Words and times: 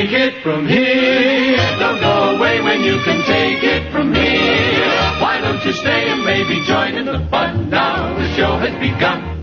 Take 0.00 0.12
it 0.12 0.42
from 0.42 0.66
here. 0.68 1.56
Don't 1.78 2.00
go 2.00 2.36
away 2.36 2.60
when 2.60 2.80
you 2.82 3.00
can 3.02 3.24
take 3.26 3.62
it 3.62 3.92
from 3.92 4.14
here. 4.14 4.86
Why 5.20 5.40
don't 5.40 5.64
you 5.64 5.72
stay 5.72 6.10
and 6.10 6.24
maybe 6.24 6.62
join 6.64 6.94
in 6.94 7.06
the 7.06 7.26
fun 7.30 7.70
now? 7.70 8.14
The 8.16 8.34
show 8.36 8.56
has 8.58 8.72
begun. 8.80 9.40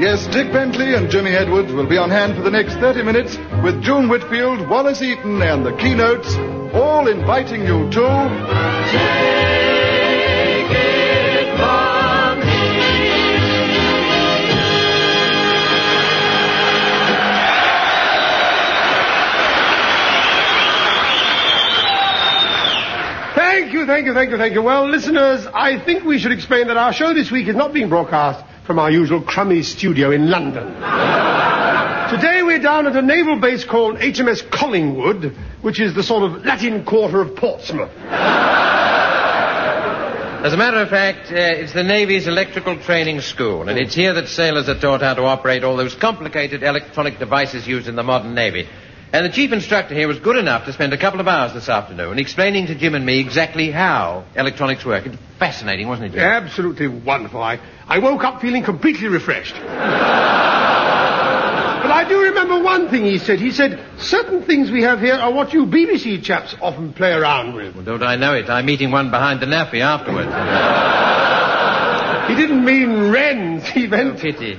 Yes, 0.00 0.26
Dick 0.26 0.52
Bentley 0.52 0.94
and 0.94 1.08
Jimmy 1.08 1.30
Edwards 1.30 1.72
will 1.72 1.86
be 1.88 1.98
on 1.98 2.10
hand 2.10 2.34
for 2.34 2.42
the 2.42 2.50
next 2.50 2.74
30 2.74 3.04
minutes 3.04 3.38
with 3.62 3.80
June 3.80 4.08
Whitfield, 4.08 4.68
Wallace 4.68 5.00
Eaton, 5.02 5.40
and 5.40 5.64
the 5.64 5.72
keynotes, 5.76 6.34
all 6.74 7.06
inviting 7.06 7.64
you 7.64 7.88
to. 7.92 9.53
You, 23.84 23.92
thank 23.92 24.06
you, 24.06 24.14
thank 24.14 24.30
you, 24.30 24.38
thank 24.38 24.54
you. 24.54 24.62
Well, 24.62 24.88
listeners, 24.88 25.46
I 25.52 25.78
think 25.84 26.04
we 26.04 26.18
should 26.18 26.32
explain 26.32 26.68
that 26.68 26.76
our 26.78 26.92
show 26.92 27.12
this 27.12 27.30
week 27.30 27.48
is 27.48 27.56
not 27.56 27.72
being 27.74 27.88
broadcast 27.90 28.44
from 28.66 28.78
our 28.78 28.90
usual 28.90 29.20
crummy 29.20 29.62
studio 29.62 30.10
in 30.10 30.30
London. 30.30 30.64
Today 32.10 32.42
we're 32.42 32.60
down 32.60 32.86
at 32.86 32.96
a 32.96 33.02
naval 33.02 33.38
base 33.40 33.64
called 33.64 33.96
HMS 33.98 34.50
Collingwood, 34.50 35.36
which 35.60 35.80
is 35.80 35.94
the 35.94 36.02
sort 36.02 36.22
of 36.22 36.44
Latin 36.44 36.84
quarter 36.84 37.20
of 37.20 37.36
Portsmouth. 37.36 37.90
As 40.44 40.52
a 40.52 40.56
matter 40.56 40.78
of 40.78 40.88
fact, 40.88 41.30
uh, 41.32 41.36
it's 41.36 41.72
the 41.72 41.82
Navy's 41.82 42.26
electrical 42.26 42.78
training 42.78 43.20
school, 43.20 43.68
and 43.68 43.78
it's 43.78 43.94
here 43.94 44.14
that 44.14 44.28
sailors 44.28 44.68
are 44.68 44.78
taught 44.78 45.00
how 45.00 45.14
to 45.14 45.24
operate 45.24 45.64
all 45.64 45.76
those 45.76 45.94
complicated 45.94 46.62
electronic 46.62 47.18
devices 47.18 47.66
used 47.66 47.88
in 47.88 47.96
the 47.96 48.02
modern 48.02 48.34
Navy. 48.34 48.68
And 49.14 49.24
the 49.24 49.30
chief 49.30 49.52
instructor 49.52 49.94
here 49.94 50.08
was 50.08 50.18
good 50.18 50.36
enough 50.36 50.64
to 50.64 50.72
spend 50.72 50.92
a 50.92 50.98
couple 50.98 51.20
of 51.20 51.28
hours 51.28 51.52
this 51.52 51.68
afternoon 51.68 52.18
explaining 52.18 52.66
to 52.66 52.74
Jim 52.74 52.96
and 52.96 53.06
me 53.06 53.20
exactly 53.20 53.70
how 53.70 54.24
electronics 54.34 54.84
work. 54.84 55.06
It's 55.06 55.16
fascinating, 55.38 55.86
wasn't 55.86 56.08
it, 56.08 56.14
Jim? 56.14 56.24
Absolutely 56.24 56.88
wonderful. 56.88 57.40
I, 57.40 57.60
I 57.86 58.00
woke 58.00 58.24
up 58.24 58.40
feeling 58.40 58.64
completely 58.64 59.06
refreshed. 59.06 59.54
but 59.54 59.62
I 61.92 62.04
do 62.08 62.22
remember 62.22 62.60
one 62.60 62.90
thing 62.90 63.04
he 63.04 63.18
said. 63.18 63.38
He 63.38 63.52
said, 63.52 63.80
certain 63.98 64.42
things 64.42 64.72
we 64.72 64.82
have 64.82 64.98
here 64.98 65.14
are 65.14 65.32
what 65.32 65.52
you 65.52 65.66
BBC 65.66 66.20
chaps 66.24 66.56
often 66.60 66.92
play 66.92 67.12
around 67.12 67.54
with. 67.54 67.76
Well, 67.76 67.84
don't 67.84 68.02
I 68.02 68.16
know 68.16 68.34
it? 68.34 68.50
I'm 68.50 68.68
eating 68.68 68.90
one 68.90 69.12
behind 69.12 69.38
the 69.38 69.46
NAAFI 69.46 69.80
afterwards. 69.80 70.32
He 72.24 72.34
didn't 72.34 72.64
mean 72.64 73.10
wrens. 73.10 73.68
He 73.68 73.86
meant... 73.86 74.16
Oh, 74.16 74.20
pity. 74.20 74.56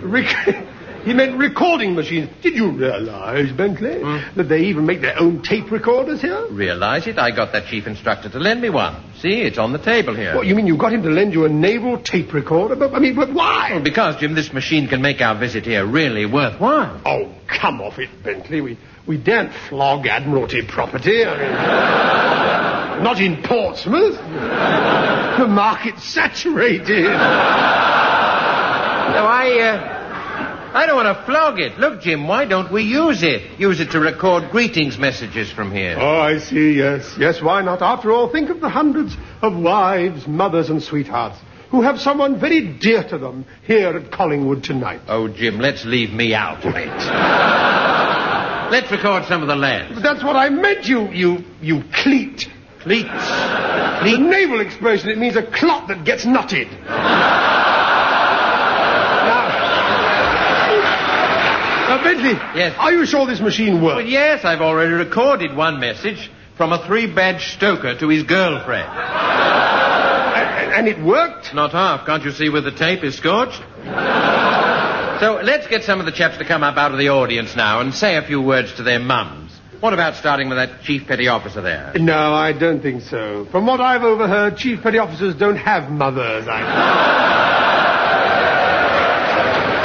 He 1.05 1.13
meant 1.13 1.37
recording 1.37 1.93
machines. 1.93 2.29
Did 2.41 2.55
you 2.55 2.71
realize, 2.71 3.51
Bentley, 3.51 4.01
that 4.35 4.49
they 4.49 4.61
even 4.61 4.87
make 4.87 5.01
their 5.01 5.19
own 5.19 5.43
tape 5.43 5.71
recorders 5.71 6.21
here? 6.21 6.47
Realize 6.49 7.05
it? 7.05 7.19
I 7.19 7.29
got 7.29 7.53
that 7.53 7.67
chief 7.67 7.85
instructor 7.85 8.27
to 8.29 8.39
lend 8.39 8.61
me 8.61 8.71
one. 8.71 9.13
See, 9.19 9.41
it's 9.41 9.59
on 9.59 9.71
the 9.71 9.77
table 9.77 10.15
here. 10.15 10.35
What, 10.35 10.47
you 10.47 10.55
mean 10.55 10.65
you 10.65 10.77
got 10.77 10.93
him 10.93 11.03
to 11.03 11.09
lend 11.09 11.33
you 11.33 11.45
a 11.45 11.49
naval 11.49 12.01
tape 12.01 12.33
recorder? 12.33 12.75
But, 12.75 12.93
I 12.95 12.99
mean, 12.99 13.15
but 13.15 13.31
why? 13.31 13.69
Well, 13.73 13.83
because, 13.83 14.15
Jim, 14.17 14.33
this 14.33 14.51
machine 14.51 14.87
can 14.87 15.01
make 15.01 15.21
our 15.21 15.37
visit 15.39 15.65
here 15.65 15.85
really 15.85 16.25
worthwhile. 16.25 16.99
Oh, 17.05 17.31
come 17.47 17.81
off 17.81 17.99
it, 17.99 18.09
Bentley. 18.23 18.61
We, 18.61 18.77
we 19.07 19.17
daren't 19.17 19.53
flog 19.69 20.07
Admiralty 20.07 20.65
property. 20.67 21.23
I 21.23 21.37
mean, 21.37 21.51
not 23.03 23.21
in 23.21 23.43
Portsmouth. 23.43 24.15
The 24.15 25.47
market's 25.47 26.03
saturated. 26.03 27.03
No, 29.15 29.23
I, 29.23 29.59
uh, 29.61 29.94
I 30.75 30.85
don't 30.85 30.97
want 30.97 31.17
to 31.17 31.23
flog 31.25 31.57
it. 31.59 31.79
Look, 31.79 32.01
Jim, 32.01 32.27
why 32.27 32.43
don't 32.43 32.69
we 32.69 32.83
use 32.83 33.23
it? 33.23 33.57
Use 33.59 33.79
it 33.79 33.91
to 33.91 33.99
record 34.01 34.51
greetings 34.51 34.97
messages 34.97 35.49
from 35.49 35.71
here. 35.71 35.95
Oh, 35.97 36.19
I 36.19 36.37
see, 36.39 36.73
yes. 36.73 37.15
Yes, 37.17 37.41
why 37.41 37.61
not? 37.61 37.81
After 37.81 38.11
all, 38.11 38.27
think 38.29 38.49
of 38.49 38.59
the 38.59 38.67
hundreds 38.67 39.15
of 39.41 39.55
wives, 39.55 40.27
mothers, 40.27 40.69
and 40.69 40.83
sweethearts 40.83 41.37
who 41.71 41.81
have 41.81 41.99
someone 41.99 42.39
very 42.39 42.61
dear 42.77 43.03
to 43.03 43.17
them 43.17 43.45
here 43.65 43.95
at 43.97 44.11
Collingwood 44.11 44.63
tonight. 44.63 45.01
Oh, 45.07 45.27
Jim, 45.29 45.59
let's 45.59 45.85
leave 45.85 46.11
me 46.11 46.33
out 46.33 46.65
of 46.65 46.75
it. 46.75 46.87
let's 48.71 48.91
record 48.91 49.25
some 49.25 49.41
of 49.41 49.47
the 49.47 49.55
lads. 49.55 49.93
But 49.95 50.03
that's 50.03 50.23
what 50.23 50.35
I 50.35 50.49
meant, 50.49 50.87
you, 50.87 51.09
you, 51.11 51.43
you 51.61 51.83
cleat. 51.93 52.47
Cleats. 52.79 53.09
The 53.09 53.97
Cleat. 54.01 54.19
naval 54.19 54.59
expression, 54.59 55.09
it 55.09 55.17
means 55.17 55.35
a 55.35 55.43
clot 55.43 55.87
that 55.87 56.03
gets 56.05 56.25
knotted. 56.25 56.67
now, 56.71 56.77
now, 61.89 61.94
Bentley. 62.05 62.33
Yes. 62.59 62.75
Are 62.77 62.93
you 62.93 63.05
sure 63.05 63.25
this 63.25 63.41
machine 63.41 63.81
works? 63.81 63.97
Well, 63.97 64.05
yes, 64.05 64.45
I've 64.45 64.61
already 64.61 64.93
recorded 64.93 65.55
one 65.55 65.79
message 65.79 66.31
from 66.57 66.71
a 66.71 66.85
three-badge 66.85 67.53
stoker 67.55 67.97
to 67.99 68.07
his 68.09 68.23
girlfriend. 68.23 68.89
And, 70.35 70.73
and 70.73 70.87
it 70.87 71.03
worked? 71.03 71.53
Not 71.53 71.71
half. 71.71 72.05
Can't 72.05 72.23
you 72.23 72.31
see 72.31 72.49
where 72.49 72.61
the 72.61 72.71
tape 72.71 73.03
is 73.03 73.15
scorched? 73.15 73.61
So 75.19 75.39
let's 75.41 75.67
get 75.67 75.83
some 75.83 75.99
of 76.01 76.05
the 76.05 76.11
chaps 76.11 76.37
to 76.39 76.45
come 76.45 76.61
up 76.61 76.75
out 76.75 76.91
of 76.91 76.97
the 76.97 77.07
audience 77.09 77.55
now 77.55 77.79
and 77.79 77.93
say 77.93 78.17
a 78.17 78.21
few 78.21 78.41
words 78.41 78.73
to 78.75 78.83
their 78.83 78.99
mums. 78.99 79.51
What 79.79 79.93
about 79.93 80.15
starting 80.15 80.49
with 80.49 80.57
that 80.57 80.81
chief 80.81 81.07
petty 81.07 81.27
officer 81.27 81.61
there? 81.61 81.93
No, 81.95 82.33
I 82.33 82.51
don't 82.51 82.81
think 82.81 83.01
so. 83.03 83.45
From 83.51 83.65
what 83.65 83.79
I've 83.79 84.03
overheard, 84.03 84.57
chief 84.57 84.81
petty 84.81 84.97
officers 84.97 85.35
don't 85.35 85.57
have 85.57 85.89
mothers. 85.89 86.45
I... 86.49 86.61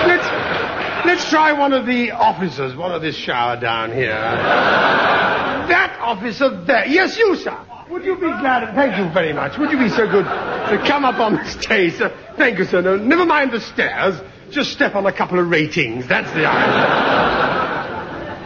let's, 0.06 1.06
let's 1.06 1.19
try 1.30 1.52
one 1.52 1.72
of 1.72 1.86
the 1.86 2.10
officers, 2.10 2.76
one 2.76 2.92
of 2.92 3.00
this 3.02 3.16
shower 3.16 3.58
down 3.58 3.92
here. 3.92 4.10
that 4.10 5.98
officer 6.00 6.64
there. 6.64 6.86
Yes, 6.86 7.16
you, 7.16 7.36
sir. 7.36 7.56
Would 7.90 8.04
you 8.04 8.14
be 8.16 8.20
glad? 8.20 8.74
Thank 8.74 8.98
you 8.98 9.12
very 9.12 9.32
much. 9.32 9.58
Would 9.58 9.70
you 9.70 9.78
be 9.78 9.88
so 9.88 10.06
good 10.06 10.24
to 10.24 10.84
come 10.86 11.04
up 11.04 11.18
on 11.20 11.34
the 11.34 11.44
stage, 11.48 11.94
sir? 11.94 12.12
Thank 12.36 12.58
you, 12.58 12.64
sir. 12.64 12.82
No, 12.82 12.96
never 12.96 13.24
mind 13.24 13.52
the 13.52 13.60
stairs. 13.60 14.20
Just 14.50 14.72
step 14.72 14.94
on 14.94 15.06
a 15.06 15.12
couple 15.12 15.38
of 15.38 15.48
ratings. 15.48 16.08
That's 16.08 16.30
the 16.32 16.46
idea. 16.46 17.20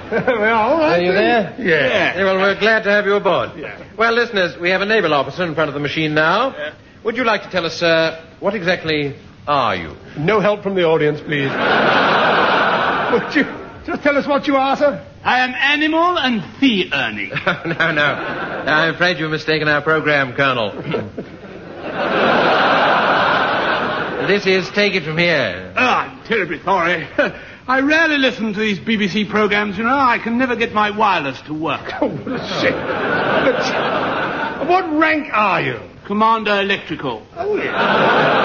well, 0.26 0.56
all 0.58 0.78
right. 0.78 1.00
Are 1.00 1.02
you 1.02 1.12
there? 1.12 1.56
Yeah. 1.58 2.24
Well, 2.24 2.36
we're 2.36 2.58
glad 2.58 2.84
to 2.84 2.90
have 2.90 3.06
you 3.06 3.14
aboard. 3.14 3.58
Yeah. 3.58 3.82
Well, 3.96 4.12
listeners, 4.12 4.58
we 4.60 4.70
have 4.70 4.82
a 4.82 4.86
naval 4.86 5.12
officer 5.14 5.44
in 5.44 5.54
front 5.54 5.68
of 5.68 5.74
the 5.74 5.80
machine 5.80 6.14
now. 6.14 6.72
Would 7.04 7.16
you 7.16 7.24
like 7.24 7.42
to 7.42 7.50
tell 7.50 7.66
us, 7.66 7.78
sir, 7.78 8.22
what 8.40 8.54
exactly 8.54 9.16
are 9.46 9.76
you? 9.76 9.94
No 10.18 10.40
help 10.40 10.62
from 10.62 10.74
the 10.74 10.84
audience, 10.84 11.20
please. 11.20 11.50
Would 13.14 13.32
you 13.36 13.44
just 13.86 14.02
tell 14.02 14.16
us 14.18 14.26
what 14.26 14.48
you 14.48 14.56
are, 14.56 14.76
sir? 14.76 15.06
I 15.22 15.44
am 15.44 15.54
animal 15.54 16.18
and 16.18 16.42
fee 16.58 16.90
earning. 16.92 17.28
no, 17.46 17.92
no. 17.92 18.02
I'm 18.02 18.92
afraid 18.92 19.20
you've 19.20 19.30
mistaken 19.30 19.68
our 19.68 19.82
program, 19.82 20.32
Colonel. 20.34 20.72
this 24.26 24.46
is 24.48 24.68
Take 24.70 24.94
It 24.94 25.04
From 25.04 25.16
Here. 25.16 25.72
Oh, 25.76 25.80
I'm 25.80 26.24
terribly 26.24 26.60
sorry. 26.64 27.06
I 27.68 27.80
rarely 27.82 28.18
listen 28.18 28.52
to 28.52 28.58
these 28.58 28.80
BBC 28.80 29.30
programs, 29.30 29.78
you 29.78 29.84
know. 29.84 29.96
I 29.96 30.18
can 30.18 30.36
never 30.36 30.56
get 30.56 30.72
my 30.72 30.90
wireless 30.90 31.40
to 31.42 31.54
work. 31.54 31.88
Oh, 32.00 32.08
what 32.16 32.40
a 32.40 32.60
shame. 32.60 32.72
But, 32.74 34.68
what 34.68 34.98
rank 34.98 35.28
are 35.32 35.62
you? 35.62 35.78
Commander 36.04 36.60
Electrical. 36.62 37.24
Oh, 37.36 37.56
yeah. 37.58 38.43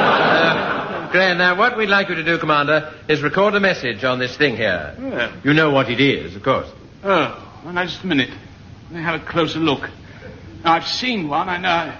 Graham, 1.12 1.38
now, 1.40 1.58
what 1.58 1.78
we'd 1.78 1.90
like 1.90 2.09
you 2.09 2.16
to 2.16 2.24
do, 2.24 2.38
Commander, 2.38 2.94
is 3.08 3.22
record 3.22 3.56
a 3.56 3.59
message 3.59 4.03
on 4.03 4.20
this 4.20 4.38
thing 4.38 4.56
here. 4.56 4.96
Yeah. 5.00 5.36
You 5.44 5.53
know 5.53 5.72
what 5.72 5.90
it 5.90 6.00
is, 6.00 6.36
of 6.36 6.44
course. 6.44 6.68
Oh, 7.03 7.62
well, 7.64 7.74
now 7.74 7.86
just 7.86 8.03
a 8.03 8.08
minute. 8.08 8.30
Let 8.30 8.92
me 8.92 9.02
have 9.02 9.22
a 9.22 9.25
closer 9.25 9.59
look. 9.59 9.81
Now, 10.64 10.74
I've 10.74 10.88
seen 10.88 11.28
one, 11.28 11.50
I 11.50 11.58
know. 11.58 11.96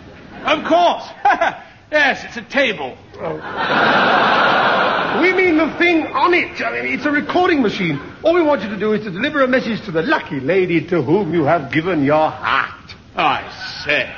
Of 0.46 0.66
course. 0.66 1.04
yes, 1.92 2.24
it's 2.26 2.38
a 2.38 2.42
table. 2.42 2.98
We 5.22 5.34
mean 5.34 5.58
the 5.58 5.76
thing 5.78 6.06
on 6.06 6.34
it. 6.36 6.62
I 6.62 6.82
mean, 6.82 6.94
it's 6.94 7.06
a 7.06 7.12
recording 7.12 7.62
machine. 7.64 8.00
All 8.24 8.34
we 8.36 8.44
want 8.44 8.62
you 8.62 8.70
to 8.70 8.78
do 8.78 8.94
is 8.94 9.04
to 9.04 9.12
deliver 9.12 9.42
a 9.42 9.48
message 9.48 9.84
to 9.86 9.92
the 9.92 10.04
lucky 10.04 10.40
lady 10.40 10.88
to 10.88 11.02
whom 11.02 11.34
you 11.34 11.44
have 11.44 11.72
given 11.74 12.04
your 12.04 12.30
heart. 12.30 12.96
I 13.16 13.82
say. 13.84 14.16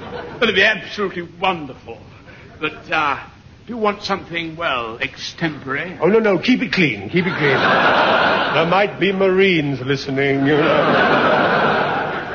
Well, 0.00 0.44
it'd 0.44 0.54
be 0.54 0.62
absolutely 0.62 1.22
wonderful. 1.22 1.98
But, 2.60 2.90
uh, 2.90 3.26
do 3.66 3.72
you 3.74 3.76
want 3.76 4.02
something, 4.02 4.56
well, 4.56 4.98
extempore? 4.98 5.98
Oh, 6.00 6.06
no, 6.06 6.18
no, 6.18 6.38
keep 6.38 6.62
it 6.62 6.72
clean. 6.72 7.08
Keep 7.08 7.26
it 7.26 7.36
clean. 7.36 7.58
there 8.54 8.66
might 8.66 8.98
be 8.98 9.12
Marines 9.12 9.80
listening, 9.80 10.46
you 10.46 10.56
know. 10.56 11.36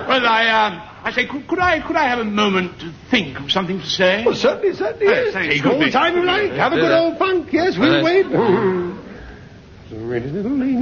Well, 0.07 0.23
I, 0.23 0.47
um, 0.49 0.81
I 1.03 1.11
say, 1.11 1.25
could, 1.25 1.47
could 1.47 1.57
I, 1.57 1.79
could 1.85 1.95
I 1.95 2.07
have 2.07 2.19
a 2.19 2.25
moment 2.25 2.79
to 2.81 2.93
think 3.09 3.39
of 3.39 3.51
something 3.51 3.79
to 3.79 3.85
say? 3.85 4.23
Well, 4.23 4.35
certainly, 4.35 4.75
certainly. 4.75 5.07
Yes, 5.07 5.33
Yes. 5.33 5.53
Take 5.53 5.65
all 5.65 5.79
the 5.79 5.89
time 5.89 6.15
you 6.15 6.23
like. 6.23 6.51
Have 6.51 6.73
a 6.73 6.75
good 6.75 6.91
old 6.91 7.17
funk. 7.17 7.51
Yes, 7.51 7.75
we'll 7.75 8.03
wait. 8.03 8.27
So 8.27 9.97
ready, 9.97 10.29
little 10.29 10.51
lady. 10.51 10.75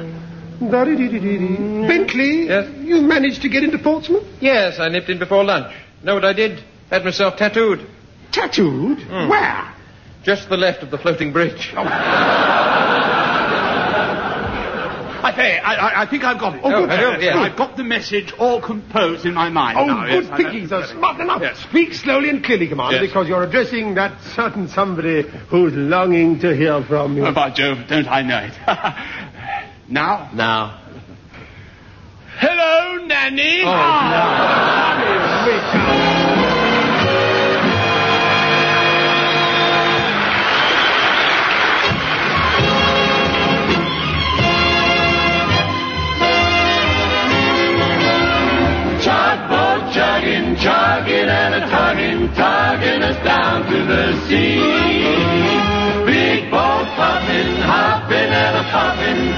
Music. 0.00 0.09
Mm. 0.60 1.88
Bentley, 1.88 2.46
Yes? 2.46 2.68
you 2.80 3.00
managed 3.00 3.42
to 3.42 3.48
get 3.48 3.64
into 3.64 3.78
Portsmouth? 3.78 4.24
Yes, 4.40 4.78
I 4.78 4.88
nipped 4.88 5.08
in 5.08 5.18
before 5.18 5.42
lunch. 5.44 5.74
Know 6.02 6.14
what 6.14 6.24
I 6.24 6.32
did? 6.34 6.62
Had 6.90 7.04
myself 7.04 7.36
tattooed. 7.36 7.86
Tattooed? 8.32 8.98
Mm. 8.98 9.28
Where? 9.30 9.74
Just 10.22 10.44
to 10.44 10.48
the 10.50 10.56
left 10.58 10.82
of 10.82 10.90
the 10.90 10.98
floating 10.98 11.32
bridge. 11.32 11.72
Oh. 11.76 11.84
I 15.22 15.34
say, 15.36 15.58
I, 15.58 15.74
I, 15.74 16.02
I 16.02 16.06
think 16.06 16.24
I've 16.24 16.40
got 16.40 16.54
it. 16.56 16.62
Oh, 16.64 16.72
oh 16.74 16.86
good. 16.86 16.98
hello, 16.98 17.18
yes. 17.18 17.36
I've 17.36 17.56
got 17.56 17.76
the 17.76 17.84
message 17.84 18.32
all 18.38 18.58
composed 18.60 19.26
in 19.26 19.34
my 19.34 19.50
mind 19.50 19.78
Oh, 19.78 19.84
now. 19.86 20.06
good 20.06 20.24
yes, 20.24 20.32
I 20.32 20.36
thinking, 20.38 20.62
know. 20.66 20.80
sir. 20.82 20.94
Smart 20.94 21.20
enough. 21.20 21.42
Yes. 21.42 21.58
Speak 21.58 21.92
slowly 21.92 22.30
and 22.30 22.42
clearly, 22.42 22.68
Commander, 22.68 22.96
Yes. 23.02 23.06
because 23.10 23.28
you're 23.28 23.42
addressing 23.42 23.94
that 23.96 24.18
certain 24.34 24.66
somebody 24.68 25.22
who's 25.50 25.74
longing 25.74 26.38
to 26.40 26.56
hear 26.56 26.82
from 26.84 27.16
you. 27.18 27.26
Oh, 27.26 27.32
by 27.34 27.50
Jove, 27.50 27.86
don't 27.86 28.08
I 28.08 28.22
know 28.22 28.38
it? 28.38 28.54
now? 29.90 30.30
Now. 30.32 30.80
Hello, 32.38 33.06
Nanny. 33.06 33.62
Oh, 33.62 33.68
ah. 33.68 34.90
Tugboat 49.00 49.94
chugging, 49.94 50.56
chugging 50.56 51.28
and 51.28 51.54
a 51.54 51.60
tugging, 51.72 52.28
tugging 52.34 53.02
us 53.02 53.16
down 53.24 53.64
to 53.64 53.78
the 53.86 54.12
sea. 54.28 54.60
Big 56.04 56.50
boat 56.50 56.84
puffing, 56.96 57.56
hopping 57.64 58.28
and 58.28 58.56
a 58.56 58.64
puffing, 58.68 59.29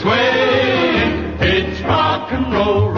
swaying. 0.00 1.36
It's 1.40 1.80
rock 1.82 2.32
and 2.32 2.52
roll, 2.52 2.90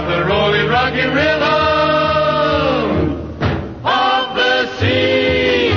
How 0.00 0.06
we 0.06 0.14
love 0.14 0.18
the 0.18 0.32
rolling, 0.32 0.66
rocking 0.68 1.12
rhythm 1.14 1.42
of 3.84 4.34
the 4.34 4.78
sea. 4.78 5.70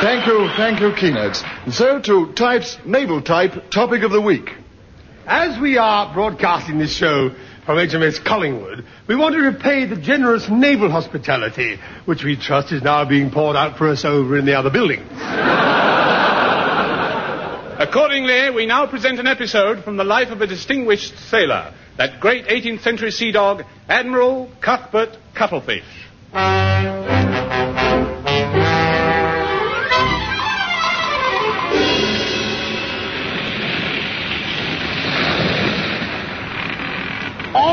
Thank 0.00 0.26
you, 0.26 0.48
thank 0.56 0.80
you, 0.80 0.92
Keynotes. 0.94 1.42
And 1.66 1.74
so 1.74 2.00
to 2.00 2.32
Type's 2.32 2.78
Naval 2.86 3.20
Type 3.20 3.70
topic 3.70 4.04
of 4.04 4.10
the 4.10 4.22
week. 4.22 4.54
As 5.26 5.60
we 5.60 5.76
are 5.76 6.14
broadcasting 6.14 6.78
this 6.78 6.94
show 6.94 7.34
from 7.68 7.76
HMS 7.76 8.24
Collingwood, 8.24 8.82
we 9.06 9.14
want 9.14 9.34
to 9.34 9.42
repay 9.42 9.84
the 9.84 9.96
generous 9.96 10.48
naval 10.48 10.90
hospitality, 10.90 11.78
which 12.06 12.24
we 12.24 12.34
trust 12.34 12.72
is 12.72 12.82
now 12.82 13.04
being 13.04 13.30
poured 13.30 13.56
out 13.56 13.76
for 13.76 13.90
us 13.90 14.06
over 14.06 14.38
in 14.38 14.46
the 14.46 14.58
other 14.58 14.70
building. 14.70 15.00
Accordingly, 17.78 18.48
we 18.54 18.64
now 18.64 18.86
present 18.86 19.20
an 19.20 19.26
episode 19.26 19.84
from 19.84 19.98
the 19.98 20.04
life 20.04 20.30
of 20.30 20.40
a 20.40 20.46
distinguished 20.46 21.18
sailor, 21.28 21.74
that 21.98 22.20
great 22.20 22.46
18th 22.46 22.80
century 22.80 23.10
sea 23.10 23.32
dog, 23.32 23.62
Admiral 23.86 24.50
Cuthbert 24.62 25.18
Cuttlefish. 25.34 25.84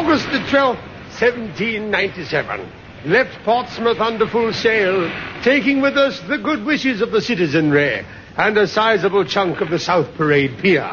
August 0.05 0.31
the 0.31 0.37
12th, 0.37 0.77
1797. 1.17 2.71
Left 3.05 3.43
Portsmouth 3.43 3.99
under 3.99 4.27
full 4.27 4.53
sail, 4.53 5.11
taking 5.41 5.81
with 5.81 5.97
us 5.97 6.19
the 6.27 6.37
good 6.37 6.63
wishes 6.63 7.01
of 7.01 7.09
the 7.09 7.19
citizenry 7.19 8.05
and 8.37 8.55
a 8.55 8.67
sizable 8.67 9.25
chunk 9.25 9.61
of 9.61 9.71
the 9.71 9.79
South 9.79 10.13
Parade 10.13 10.59
Pier. 10.59 10.83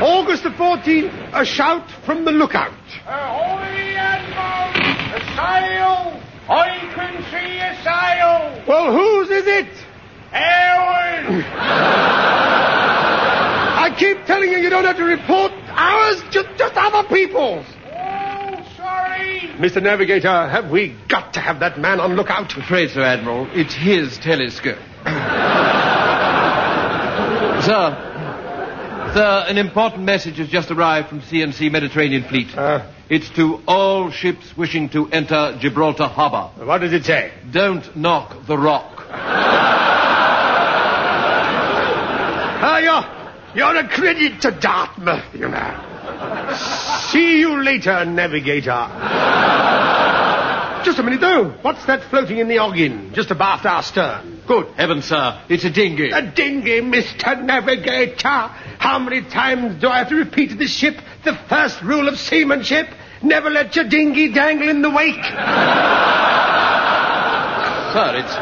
August 0.00 0.44
the 0.44 0.48
14th, 0.48 1.12
a 1.34 1.44
shout 1.44 1.90
from 2.06 2.24
the 2.24 2.32
lookout. 2.32 2.72
Ahoy, 3.06 3.92
Admiral! 3.94 4.72
A 5.16 5.20
sail! 5.36 6.18
I 6.48 6.78
can 6.94 7.22
see 7.24 7.58
a 7.58 7.76
sail! 7.84 8.64
Well, 8.66 8.90
whose 8.90 9.28
is 9.28 9.46
it? 9.46 9.68
Ours! 10.32 11.44
I 13.96 13.98
keep 13.98 14.26
telling 14.26 14.50
you, 14.52 14.58
you 14.58 14.68
don't 14.68 14.84
have 14.84 14.98
to 14.98 15.04
report 15.04 15.52
ours, 15.68 16.22
just, 16.30 16.48
just 16.58 16.74
other 16.76 17.08
people's. 17.08 17.64
Oh, 17.86 18.74
sorry! 18.76 19.40
Mr. 19.56 19.82
Navigator, 19.82 20.28
have 20.48 20.70
we 20.70 20.94
got 21.08 21.32
to 21.32 21.40
have 21.40 21.60
that 21.60 21.78
man 21.78 21.98
on 22.00 22.14
lookout? 22.14 22.54
Afraid 22.58 22.90
so, 22.90 23.00
Admiral. 23.02 23.48
It's 23.52 23.72
his 23.74 24.18
telescope. 24.18 24.76
Sir. 27.64 28.02
Sir, 29.14 29.44
an 29.48 29.56
important 29.56 30.02
message 30.04 30.36
has 30.36 30.48
just 30.48 30.70
arrived 30.70 31.08
from 31.08 31.22
CNC 31.22 31.72
Mediterranean 31.72 32.24
Fleet. 32.24 32.54
Uh, 32.54 32.82
It's 33.08 33.30
to 33.30 33.62
all 33.66 34.10
ships 34.10 34.54
wishing 34.58 34.90
to 34.90 35.08
enter 35.10 35.56
Gibraltar 35.58 36.04
Harbor. 36.06 36.50
what 36.66 36.78
does 36.82 36.92
it 36.92 37.06
say? 37.06 37.32
Don't 37.50 37.96
knock 37.96 38.44
the 38.46 38.58
rock. 38.58 39.06
Ah, 42.58 42.78
you're, 42.78 43.15
you're 43.56 43.76
a 43.76 43.88
credit 43.88 44.42
to 44.42 44.50
Dartmouth, 44.50 45.34
you 45.34 45.48
know. 45.48 46.52
See 47.10 47.40
you 47.40 47.62
later, 47.62 48.04
navigator. 48.04 48.86
Just 50.84 50.98
a 50.98 51.02
minute, 51.02 51.20
though. 51.20 51.50
What's 51.62 51.84
that 51.86 52.04
floating 52.10 52.38
in 52.38 52.48
the 52.48 52.58
Oggin, 52.58 53.12
just 53.14 53.30
abaft 53.30 53.66
our 53.66 53.82
stern? 53.82 54.42
Good. 54.46 54.66
Heaven, 54.76 55.02
sir, 55.02 55.42
it's 55.48 55.64
a 55.64 55.70
dinghy. 55.70 56.10
A 56.10 56.30
dinghy, 56.30 56.80
Mr. 56.80 57.42
Navigator. 57.42 58.28
How 58.78 58.98
many 59.00 59.22
times 59.22 59.80
do 59.80 59.88
I 59.88 59.98
have 59.98 60.10
to 60.10 60.16
repeat 60.16 60.50
to 60.50 60.56
this 60.56 60.70
ship 60.70 60.96
the 61.24 61.34
first 61.48 61.82
rule 61.82 62.06
of 62.06 62.18
seamanship? 62.18 62.86
Never 63.22 63.50
let 63.50 63.74
your 63.74 63.88
dinghy 63.88 64.32
dangle 64.32 64.68
in 64.68 64.82
the 64.82 64.90
wake. 64.90 65.24
Sir, 67.92 68.12
it's, 68.20 68.34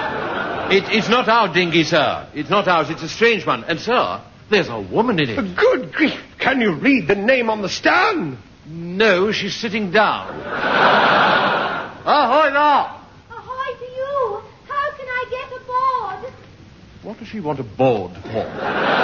it, 0.74 0.98
it's 0.98 1.08
not 1.08 1.28
our 1.28 1.52
dinghy, 1.54 1.84
sir. 1.84 2.28
It's 2.34 2.50
not 2.50 2.66
ours. 2.68 2.90
It's 2.90 3.02
a 3.02 3.08
strange 3.08 3.46
one. 3.46 3.64
And, 3.64 3.80
sir, 3.80 4.20
there's 4.50 4.68
a 4.68 4.80
woman 4.80 5.18
in 5.20 5.30
it. 5.30 5.56
Good 5.56 5.92
grief. 5.92 6.20
Can 6.38 6.60
you 6.60 6.74
read 6.74 7.08
the 7.08 7.14
name 7.14 7.50
on 7.50 7.62
the 7.62 7.68
stand? 7.68 8.38
No, 8.66 9.32
she's 9.32 9.54
sitting 9.54 9.90
down. 9.90 10.28
Ahoy 12.06 12.50
there! 12.50 12.90
Ahoy 13.30 13.78
to 13.78 13.84
you. 13.84 14.42
How 14.68 14.90
can 14.96 15.06
I 15.08 15.26
get 15.30 15.52
aboard? 15.60 16.34
What 17.02 17.18
does 17.18 17.28
she 17.28 17.40
want 17.40 17.60
aboard 17.60 18.12
for? 18.22 19.00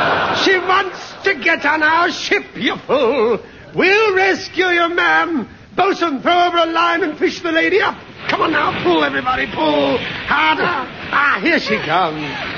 She 0.44 0.56
wants 0.56 1.12
to 1.24 1.34
get 1.34 1.66
on 1.66 1.82
our 1.82 2.10
ship, 2.10 2.44
you 2.54 2.76
fool. 2.86 3.40
We'll 3.74 4.14
rescue 4.14 4.66
you, 4.66 4.88
ma'am. 4.88 5.48
Bosun, 5.76 6.22
throw 6.22 6.46
over 6.46 6.58
a 6.58 6.66
line 6.66 7.02
and 7.02 7.18
fish 7.18 7.40
the 7.42 7.52
lady 7.52 7.80
up. 7.80 7.96
Come 8.28 8.42
on 8.42 8.52
now, 8.52 8.82
pull, 8.82 9.04
everybody, 9.04 9.46
pull. 9.46 9.98
Harder. 9.98 10.62
Ah, 10.64 11.38
here 11.42 11.58
she 11.58 11.76
comes. 11.78 12.49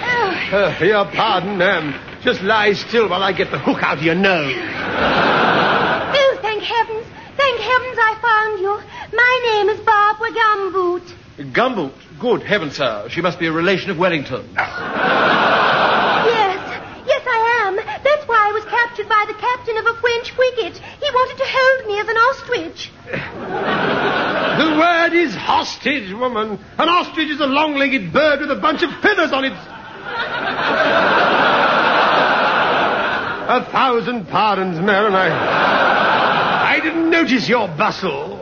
Uh, 0.50 0.74
your 0.84 1.04
pardon, 1.06 1.56
ma'am. 1.58 1.94
Just 2.22 2.42
lie 2.42 2.72
still 2.72 3.08
while 3.08 3.22
I 3.22 3.32
get 3.32 3.50
the 3.50 3.58
hook 3.58 3.82
out 3.82 3.98
of 3.98 4.04
your 4.04 4.14
nose. 4.14 4.54
Oh, 6.14 6.38
thank 6.42 6.62
heavens. 6.62 7.06
Thank 7.36 7.58
heavens 7.60 7.98
I 7.98 8.14
found 8.20 8.60
you. 8.60 8.78
My 9.16 9.40
name 9.54 9.68
is 9.70 9.80
Barbara 9.80 10.30
Gumboot. 10.30 11.14
Gumboot? 11.52 11.92
Good 12.20 12.42
heavens, 12.42 12.76
sir. 12.76 13.08
She 13.10 13.20
must 13.22 13.38
be 13.38 13.46
a 13.46 13.52
relation 13.52 13.90
of 13.90 13.96
Wellington. 13.98 14.46
yes. 14.54 14.68
Yes, 17.06 17.22
I 17.26 17.64
am. 17.66 17.76
That's 17.76 18.26
why 18.28 18.46
I 18.48 18.52
was 18.52 18.64
captured 18.64 19.08
by 19.08 19.24
the 19.26 19.34
captain 19.34 19.76
of 19.78 19.86
a 19.86 19.94
French 20.00 20.30
frigate. 20.32 20.76
He 20.76 21.10
wanted 21.10 21.38
to 21.38 21.44
hold 21.48 21.86
me 21.88 21.98
as 22.00 22.08
an 22.08 22.16
ostrich. 22.16 22.90
The 24.52 24.76
word 24.78 25.14
is 25.14 25.34
hostage, 25.34 26.12
woman. 26.12 26.58
An 26.78 26.88
ostrich 26.88 27.30
is 27.30 27.40
a 27.40 27.46
long-legged 27.46 28.12
bird 28.12 28.40
with 28.40 28.50
a 28.50 28.54
bunch 28.60 28.82
of 28.82 28.90
feathers 29.00 29.32
on 29.32 29.46
its 29.46 29.56
a 33.48 33.64
thousand 33.70 34.26
pardons, 34.28 34.78
Marin. 34.80 35.14
I... 35.14 36.76
I 36.76 36.80
didn't 36.80 37.10
notice 37.10 37.48
your 37.48 37.68
bustle. 37.68 38.38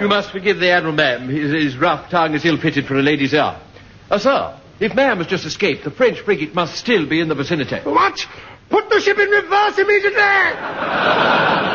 You 0.00 0.08
must 0.08 0.30
forgive 0.30 0.60
the 0.60 0.70
Admiral, 0.70 0.94
ma'am. 0.94 1.28
His, 1.28 1.52
his 1.52 1.76
rough 1.76 2.08
tongue 2.10 2.34
is 2.34 2.44
ill-fitted 2.44 2.86
for 2.86 2.96
a 2.96 3.02
lady's 3.02 3.34
ear. 3.34 3.60
Uh, 4.08 4.18
sir, 4.18 4.56
if 4.78 4.94
ma'am 4.94 5.18
has 5.18 5.26
just 5.26 5.44
escaped, 5.44 5.84
the 5.84 5.90
French 5.90 6.20
frigate 6.20 6.54
must 6.54 6.76
still 6.76 7.06
be 7.06 7.20
in 7.20 7.28
the 7.28 7.34
vicinity. 7.34 7.80
What? 7.82 8.26
Put 8.70 8.88
the 8.88 9.00
ship 9.00 9.18
in 9.18 9.28
reverse 9.28 9.78
immediately! 9.78 10.20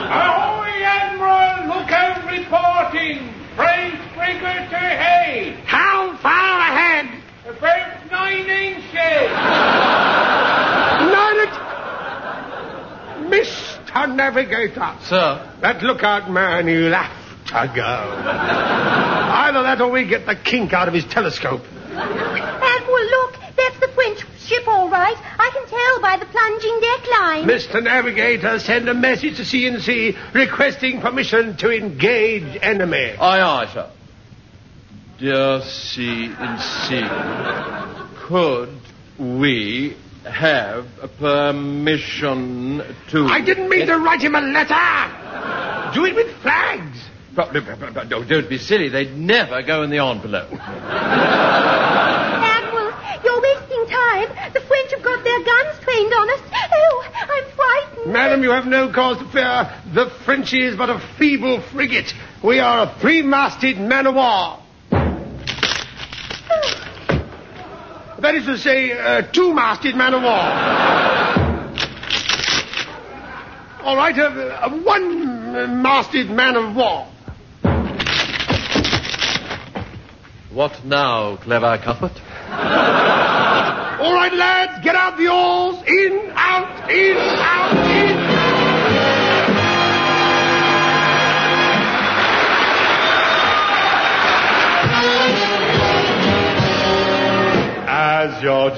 Ahoy, 0.07 0.71
Admiral! 0.81 1.75
Lookout 1.75 2.25
reporting! 2.31 3.33
French 3.55 3.99
frigate 4.15 4.71
ahead! 4.71 5.59
How 5.65 6.15
far 6.17 6.59
ahead? 6.61 7.21
About 7.45 8.04
nine 8.15 8.49
inches! 8.49 9.31
None 11.15 11.39
it... 11.45 11.53
Mr. 13.31 14.15
Navigator. 14.15 14.95
Sir? 15.03 15.51
That 15.61 15.83
lookout 15.83 16.29
man, 16.31 16.67
he'll 16.67 16.93
have 16.93 17.11
to 17.47 17.73
go. 17.75 17.83
Either 17.83 19.63
that 19.63 19.81
or 19.81 19.91
we 19.91 20.07
get 20.07 20.25
the 20.25 20.35
kink 20.35 20.71
out 20.73 20.87
of 20.87 20.93
his 20.93 21.05
telescope. 21.05 21.61
Admiral, 21.91 23.05
look, 23.17 23.33
that's 23.57 23.79
the 23.79 23.89
French 23.93 24.19
ship, 24.39 24.67
all 24.67 24.89
right. 24.89 25.17
I 25.17 25.49
can 25.53 25.65
tell 25.67 26.01
by 26.01 26.17
the 26.17 26.25
plunging 26.25 26.79
deck 26.79 27.03
line. 27.19 27.43
Mr. 27.45 27.83
Navigator, 27.83 28.59
send 28.59 28.87
a 28.87 28.93
message 28.93 29.37
to 29.37 29.43
CNC 29.43 30.33
requesting 30.33 31.01
permission 31.01 31.57
to 31.57 31.71
engage 31.71 32.57
enemy. 32.61 33.15
Aye, 33.19 33.41
aye, 33.41 33.67
sir. 33.73 33.89
Dear 35.17 35.61
C&C, 35.61 37.01
could 38.25 38.75
we 39.19 39.95
have 40.23 40.87
permission 41.19 42.83
to... 43.09 43.25
I 43.27 43.39
didn't 43.41 43.69
mean 43.69 43.85
to 43.85 43.99
write 43.99 44.23
him 44.23 44.33
a 44.33 44.41
letter. 44.41 45.93
Do 45.93 46.05
it 46.05 46.15
with 46.15 46.35
flags. 46.41 46.97
But, 47.35 47.53
but, 47.53 47.65
but, 47.79 47.93
but 47.93 48.09
don't, 48.09 48.27
don't 48.27 48.49
be 48.49 48.57
silly. 48.57 48.89
They'd 48.89 49.15
never 49.15 49.61
go 49.61 49.83
in 49.83 49.91
the 49.91 49.99
envelope. 49.99 50.51
Admiral, 50.51 50.81
you're 53.23 53.41
wasting 53.41 53.85
time. 53.93 54.29
The 54.53 54.61
French 54.61 54.89
have 54.91 55.03
got 55.03 55.23
their 55.23 55.43
guns 55.43 55.77
trained 55.83 56.11
on 56.11 56.27
us. 56.31 56.41
Oh, 56.73 57.05
I'm 57.13 57.45
frightened. 57.55 58.11
Madam, 58.11 58.41
you 58.41 58.49
have 58.49 58.65
no 58.65 58.91
cause 58.91 59.19
to 59.19 59.25
fear. 59.25 59.71
The 59.93 60.09
Frenchie 60.25 60.63
is 60.63 60.75
but 60.75 60.89
a 60.89 60.99
feeble 61.19 61.61
frigate. 61.61 62.11
We 62.43 62.57
are 62.57 62.87
a 62.87 62.95
three-masted 62.99 63.77
man 63.79 64.07
of 64.07 64.15
war. 64.15 64.63
That 68.19 68.33
is 68.35 68.45
to 68.45 68.57
say, 68.57 68.93
uh, 68.93 69.19
a 69.19 69.23
two-masted 69.31 69.95
man 69.95 70.13
of 70.13 70.23
war. 70.23 70.31
All 73.85 73.97
right, 73.97 74.17
uh, 74.17 74.23
uh, 74.23 74.69
a, 74.69 74.73
a 74.73 74.81
one-masted 74.81 76.29
man 76.31 76.55
of 76.55 76.75
war. 76.75 77.07
What 80.51 80.85
now, 80.85 81.35
clever 81.35 81.77
comfort? 81.77 82.13
All 82.49 84.13
right, 84.13 84.33
lads, 84.33 84.83
get 84.83 84.95
out 84.95 85.17
the 85.17 85.27
oars. 85.27 85.83
In, 85.85 86.31
out, 86.35 86.89
in, 86.89 87.17
out, 87.17 87.91
in. 87.91 88.24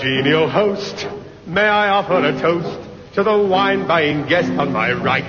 Genial 0.01 0.49
host, 0.49 1.07
may 1.45 1.67
I 1.67 1.89
offer 1.89 2.17
a 2.25 2.39
toast 2.39 2.79
to 3.13 3.23
the 3.23 3.37
wine-buying 3.37 4.27
guest 4.27 4.51
on 4.51 4.71
my 4.71 4.93
right. 4.93 5.25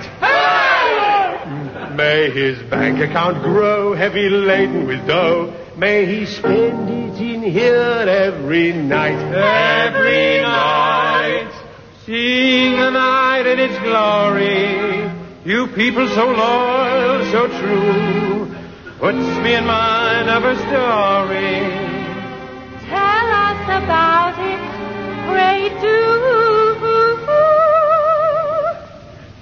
May 1.95 2.29
his 2.29 2.61
bank 2.69 2.99
account 2.99 3.43
grow 3.43 3.93
heavy 3.93 4.29
laden 4.29 4.87
with 4.87 5.05
dough. 5.07 5.53
May 5.75 6.05
he 6.05 6.25
spend 6.25 6.89
it 6.89 7.19
in 7.19 7.41
here 7.41 8.05
every 8.07 8.73
night. 8.73 9.19
Every 9.33 10.41
night. 10.41 11.51
Seeing 12.05 12.75
the 12.77 12.91
night 12.91 13.45
in 13.47 13.59
its 13.59 13.77
glory, 13.79 15.11
you 15.45 15.67
people 15.67 16.07
so 16.09 16.31
loyal, 16.31 17.25
so 17.31 17.47
true, 17.59 18.55
puts 18.99 19.17
me 19.43 19.55
in 19.55 19.65
mind 19.65 20.29
of 20.29 20.43
a 20.43 20.55
story. 20.55 21.59
Tell 22.87 23.31
us 23.45 23.83
about 23.83 24.25
it. 24.27 24.28
Pray 25.31 25.69
do. 25.81 26.09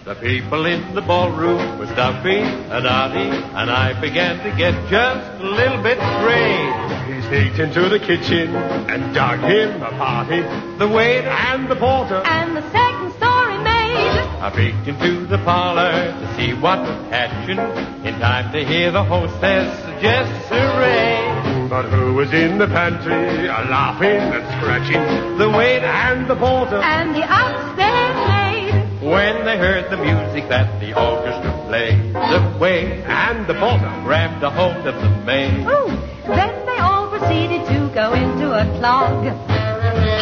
The 0.08 0.16
people 0.16 0.66
in 0.66 0.96
the 0.96 1.02
ballroom 1.02 1.80
were 1.80 1.88
stuffy 1.88 2.40
and 2.40 2.88
arty, 2.88 3.28
and 3.28 3.70
I 3.70 4.00
began 4.00 4.38
to 4.50 4.56
get 4.56 4.74
just 4.90 5.42
a 5.42 5.46
little 5.46 5.84
bit 5.84 5.98
afraid. 5.98 6.72
He 7.12 7.22
sneaked 7.28 7.60
into 7.60 7.90
the 7.90 8.00
kitchen 8.00 8.56
and 8.56 9.14
dug 9.14 9.42
him 9.42 9.82
a 9.84 9.90
party. 9.92 10.42
The 10.78 10.88
waiter 10.88 11.28
and 11.28 11.68
the 11.70 11.76
porter. 11.76 12.22
And 12.26 12.56
the 12.56 12.64
second 12.72 13.12
story 13.20 13.58
maid. 13.58 14.24
I 14.40 14.50
peeked 14.56 14.88
into 14.88 15.26
the 15.28 15.40
parlor 15.40 15.92
to 15.92 16.36
see 16.38 16.54
what 16.54 16.80
was 16.80 17.12
hatching, 17.12 17.60
in 18.08 18.18
time 18.22 18.54
to 18.54 18.64
hear 18.64 18.92
the 18.92 19.04
hostess 19.04 19.78
suggest 19.84 20.52
array. 20.54 21.27
But 21.70 21.86
who 21.92 22.14
was 22.14 22.32
in 22.34 22.58
the 22.60 22.68
pantry, 22.68 23.46
a 23.48 23.68
laughing 23.70 24.08
and 24.36 24.44
scratching? 24.58 25.38
The 25.38 25.50
waiter 25.50 25.86
and 25.86 26.26
the 26.30 26.36
porter. 26.36 26.78
And 26.78 27.14
the 27.14 27.24
upstairs 27.24 28.18
maid. 28.32 29.04
When 29.04 29.44
they 29.46 29.58
heard 29.58 29.92
the 29.92 29.98
music 29.98 30.48
that 30.50 30.80
the 30.80 30.94
orchestra 30.98 31.52
played, 31.68 32.14
the 32.14 32.58
waiter 32.60 33.04
And 33.04 33.46
the 33.48 33.54
porter. 33.56 33.92
grabbed 34.04 34.42
a 34.44 34.50
hold 34.50 34.88
of 34.88 34.96
the 34.96 35.10
maid. 35.26 35.68
Ooh, 35.68 35.92
then 36.26 36.66
they 36.66 36.78
all 36.80 37.10
proceeded 37.10 37.66
to 37.68 37.92
go 37.94 38.14
into 38.14 38.48
a 38.54 38.64
clog. 38.80 39.26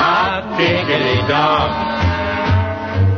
Hot 0.01 0.57
diggity 0.57 1.21
dog. 1.27 1.69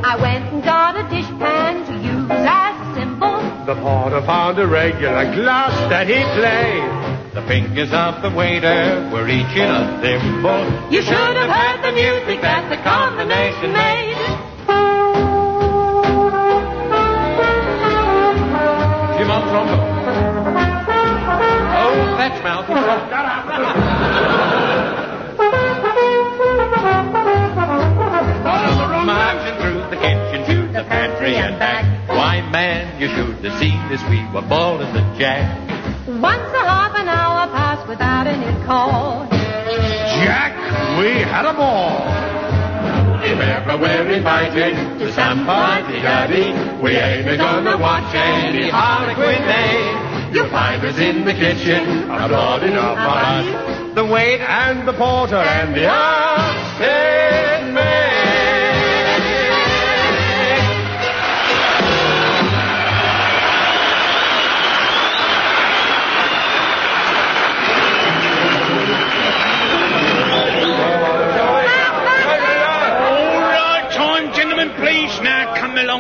I 0.04 0.16
went 0.22 0.46
and 0.54 0.64
got 0.64 0.96
a 0.98 1.04
dishpan 1.04 1.86
to 1.88 1.94
use 1.96 2.30
as 2.32 2.76
a 2.76 2.94
symbol. 3.00 3.40
The 3.66 3.76
porter 3.82 4.22
found 4.22 4.60
a 4.60 4.68
regular 4.68 5.34
glass 5.34 5.72
that 5.90 6.08
he 6.08 6.20
played. 6.40 7.17
The 7.38 7.44
fingers 7.44 7.94
of 7.94 8.24
the 8.24 8.32
waiter 8.32 9.12
were 9.14 9.30
each 9.30 9.56
in 9.56 9.70
a 9.70 10.02
thimble. 10.02 10.92
You 10.92 11.04
should 11.04 11.14
have 11.14 11.52
heard 11.54 11.86
the 11.86 11.92
music 11.94 12.42
that 12.42 12.68
the 12.68 12.78
combination 12.82 13.74
made. 13.74 14.57
Had. 41.58 43.24
If 43.24 43.40
ever 43.40 43.78
we're 43.78 44.12
invited 44.12 45.00
to 45.00 45.12
some 45.14 45.46
party, 45.46 46.00
daddy, 46.00 46.52
we 46.82 46.96
ain't 46.96 47.38
gonna 47.38 47.78
watch 47.78 48.14
any 48.16 48.70
harlequin 48.70 49.42
day. 49.42 50.34
You'll 50.34 50.50
find 50.50 50.84
us 50.86 50.98
in 50.98 51.26
the 51.26 51.34
kitchen, 51.34 52.10
applauding 52.10 52.74
our 52.74 52.96
fun. 52.96 53.96
The 53.96 54.06
waiter 54.06 54.44
and 54.44 54.88
the 54.88 54.94
porter 54.94 55.36
and 55.36 55.74
the 55.76 55.86
upstairs 55.86 57.17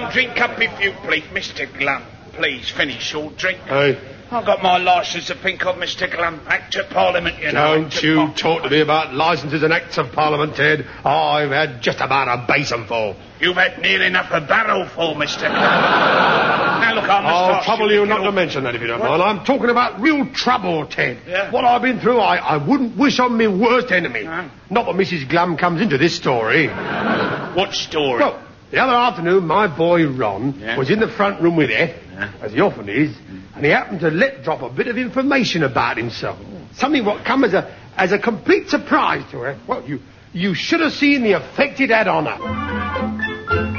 All 0.07 0.15
right, 0.15 0.35
time, 0.35 0.55
gentlemen, 0.57 0.57
please. 0.57 0.57
Now 0.57 0.57
come 0.57 0.57
along, 0.57 0.57
drink 0.57 0.59
up 0.59 0.59
if 0.59 0.81
you 0.81 0.91
please, 1.03 1.23
Mr. 1.23 1.77
Glum, 1.77 2.03
please 2.33 2.69
finish 2.69 3.13
your 3.13 3.31
drink. 3.31 3.59
Hey, 3.59 3.97
I've 4.29 4.45
got 4.45 4.61
my 4.61 4.77
licence 4.77 5.27
to 5.27 5.35
think 5.35 5.65
of, 5.65 5.75
Mr. 5.75 6.11
Glum. 6.11 6.41
Act 6.47 6.75
of 6.75 6.89
Parliament, 6.89 7.39
you 7.39 7.51
know. 7.53 7.75
don't 7.75 8.03
you 8.03 8.15
Par- 8.15 8.33
talk 8.35 8.63
to 8.63 8.69
me 8.69 8.81
about 8.81 9.13
licenses 9.13 9.63
and 9.63 9.71
acts 9.71 9.97
of 9.97 10.11
parliament, 10.11 10.55
Ted. 10.55 10.85
I've 11.05 11.51
had 11.51 11.81
just 11.81 12.01
about 12.01 12.27
a 12.27 12.45
basinful. 12.45 13.15
You've 13.39 13.55
had 13.55 13.81
near 13.81 14.01
enough 14.03 14.27
a 14.31 14.41
barrel 14.41 14.85
full, 14.89 15.15
Mr. 15.15 15.39
Glum. 15.39 15.51
now, 15.53 16.95
look, 16.95 17.05
I 17.05 17.21
must 17.21 17.35
I'll 17.35 17.63
trouble 17.63 17.89
you, 17.89 18.01
you 18.01 18.05
not 18.05 18.23
to 18.23 18.31
mention 18.33 18.65
that 18.65 18.75
if 18.75 18.81
you 18.81 18.87
don't 18.87 18.99
mind. 18.99 19.21
I'm 19.21 19.45
talking 19.45 19.69
about 19.69 20.01
real 20.01 20.25
trouble, 20.33 20.85
Ted. 20.87 21.19
Yeah. 21.27 21.51
What 21.51 21.63
I've 21.63 21.81
been 21.81 21.99
through, 22.01 22.19
I, 22.19 22.35
I 22.37 22.57
wouldn't 22.57 22.97
wish 22.97 23.19
on 23.19 23.37
my 23.37 23.47
worst 23.47 23.91
enemy. 23.91 24.23
No. 24.23 24.49
Not 24.69 24.85
that 24.87 24.95
Mrs. 24.95 25.29
Glum 25.29 25.57
comes 25.57 25.81
into 25.81 25.97
this 25.97 26.15
story. 26.15 26.67
What 26.67 27.73
story? 27.73 28.19
Well, 28.19 28.46
the 28.71 28.79
other 28.81 28.93
afternoon, 28.93 29.45
my 29.47 29.67
boy 29.67 30.07
Ron 30.07 30.55
Yeah. 30.59 30.77
was 30.77 30.89
in 30.89 30.99
the 30.99 31.07
front 31.07 31.41
room 31.41 31.55
with 31.55 31.69
Eth, 31.71 31.95
Yeah. 32.13 32.29
as 32.41 32.51
he 32.53 32.59
often 32.61 32.89
is, 32.89 33.15
and 33.55 33.63
he 33.65 33.71
happened 33.71 34.01
to 34.01 34.09
let 34.11 34.43
drop 34.43 34.61
a 34.61 34.69
bit 34.69 34.87
of 34.87 34.97
information 34.97 35.63
about 35.63 35.97
himself. 35.97 36.37
Something 36.73 37.05
what 37.05 37.23
come 37.25 37.43
as 37.43 37.53
a 37.53 37.67
as 37.97 38.11
a 38.11 38.19
complete 38.19 38.69
surprise 38.69 39.23
to 39.31 39.39
her. 39.39 39.55
Well, 39.67 39.83
you 39.87 39.99
you 40.33 40.53
should 40.53 40.81
have 40.81 40.93
seen 40.93 41.23
the 41.23 41.33
effect 41.33 41.79
it 41.79 41.89
had 41.89 42.07
on 42.07 42.25
her. 42.25 43.73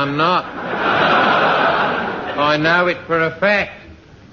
I'm 0.00 0.16
not. 0.16 0.44
I 2.40 2.56
know 2.56 2.86
it 2.86 2.96
for 3.06 3.20
a 3.20 3.30
fact. 3.38 3.72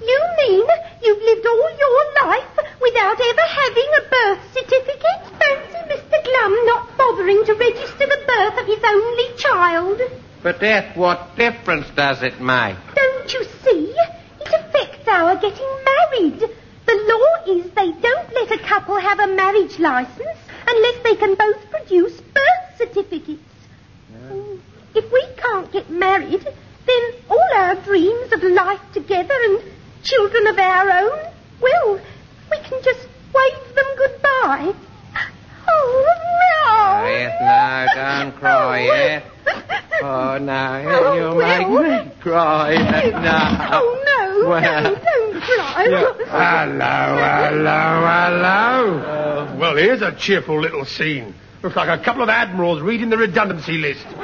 You 0.00 0.20
mean 0.38 0.64
you've 1.02 1.22
lived 1.22 1.46
all 1.46 1.70
your 1.84 2.04
life 2.24 2.56
without 2.80 3.20
ever 3.20 3.46
having 3.60 3.90
a 4.00 4.02
birth 4.08 4.40
certificate? 4.54 5.22
Fancy 5.36 5.80
Mr. 5.92 6.24
Glum 6.24 6.52
not 6.72 6.96
bothering 6.96 7.44
to 7.44 7.52
register 7.52 8.06
the 8.06 8.24
birth 8.26 8.58
of 8.60 8.66
his 8.66 8.82
only 8.82 9.36
child. 9.36 10.00
But, 10.42 10.62
Eth, 10.62 10.96
what 10.96 11.36
difference 11.36 11.86
does 11.94 12.22
it 12.22 12.40
make? 12.40 12.76
Don't 12.94 13.30
you 13.34 13.44
see? 13.62 13.94
It 14.40 14.48
affects 14.48 15.06
our 15.06 15.36
getting 15.36 15.68
married. 15.84 16.40
The 16.86 16.96
law 17.12 17.44
is 17.54 17.70
they 17.72 17.92
don't 18.00 18.32
let 18.32 18.52
a 18.52 18.58
couple 18.66 18.98
have 18.98 19.20
a 19.20 19.26
marriage 19.26 19.78
license 19.78 20.38
unless 20.66 21.02
they 21.02 21.16
can 21.16 21.34
both 21.34 21.70
produce 21.70 22.18
birth 22.22 22.78
certificates. 22.78 23.42
Mm, 24.14 24.60
If 24.94 25.12
we 25.12 25.22
can't 25.36 25.70
get 25.70 25.90
married, 25.90 26.42
then 26.86 27.02
all 27.28 27.50
our 27.54 27.74
dreams 27.84 28.32
of 28.32 28.42
life 28.42 28.80
together 28.94 29.34
and 29.48 29.60
children 30.28 30.46
of 30.48 30.58
our 30.58 30.90
own, 30.90 31.18
well, 31.60 32.00
we 32.50 32.58
can 32.58 32.82
just 32.82 33.08
wave 33.34 33.74
them 33.74 33.86
goodbye. 33.96 34.74
Oh, 35.70 36.04
no. 36.64 37.04
Eth, 37.06 37.40
no, 37.40 37.86
don't 37.94 38.32
cry, 38.40 38.86
Oh. 38.88 38.92
Eth. 38.92 39.24
Oh, 40.02 40.38
no, 40.38 40.84
Oh, 40.86 41.14
you 41.14 41.36
well. 41.36 41.70
make 41.70 42.06
me 42.06 42.12
cry, 42.20 42.74
no. 43.10 43.68
Oh, 43.72 44.02
no. 44.04 44.48
Well. 44.48 44.82
no, 44.82 44.94
don't 44.94 45.40
cry. 45.42 45.84
Hello, 45.84 46.14
hello, 47.48 47.80
hello. 48.06 49.02
Oh. 49.06 49.56
Well, 49.58 49.76
here's 49.76 50.02
a 50.02 50.12
cheerful 50.12 50.60
little 50.60 50.84
scene. 50.84 51.34
Looks 51.62 51.74
like 51.76 51.88
a 51.88 52.02
couple 52.04 52.22
of 52.22 52.28
admirals 52.28 52.80
reading 52.82 53.08
the 53.10 53.16
redundancy 53.18 53.78
list. 53.78 54.06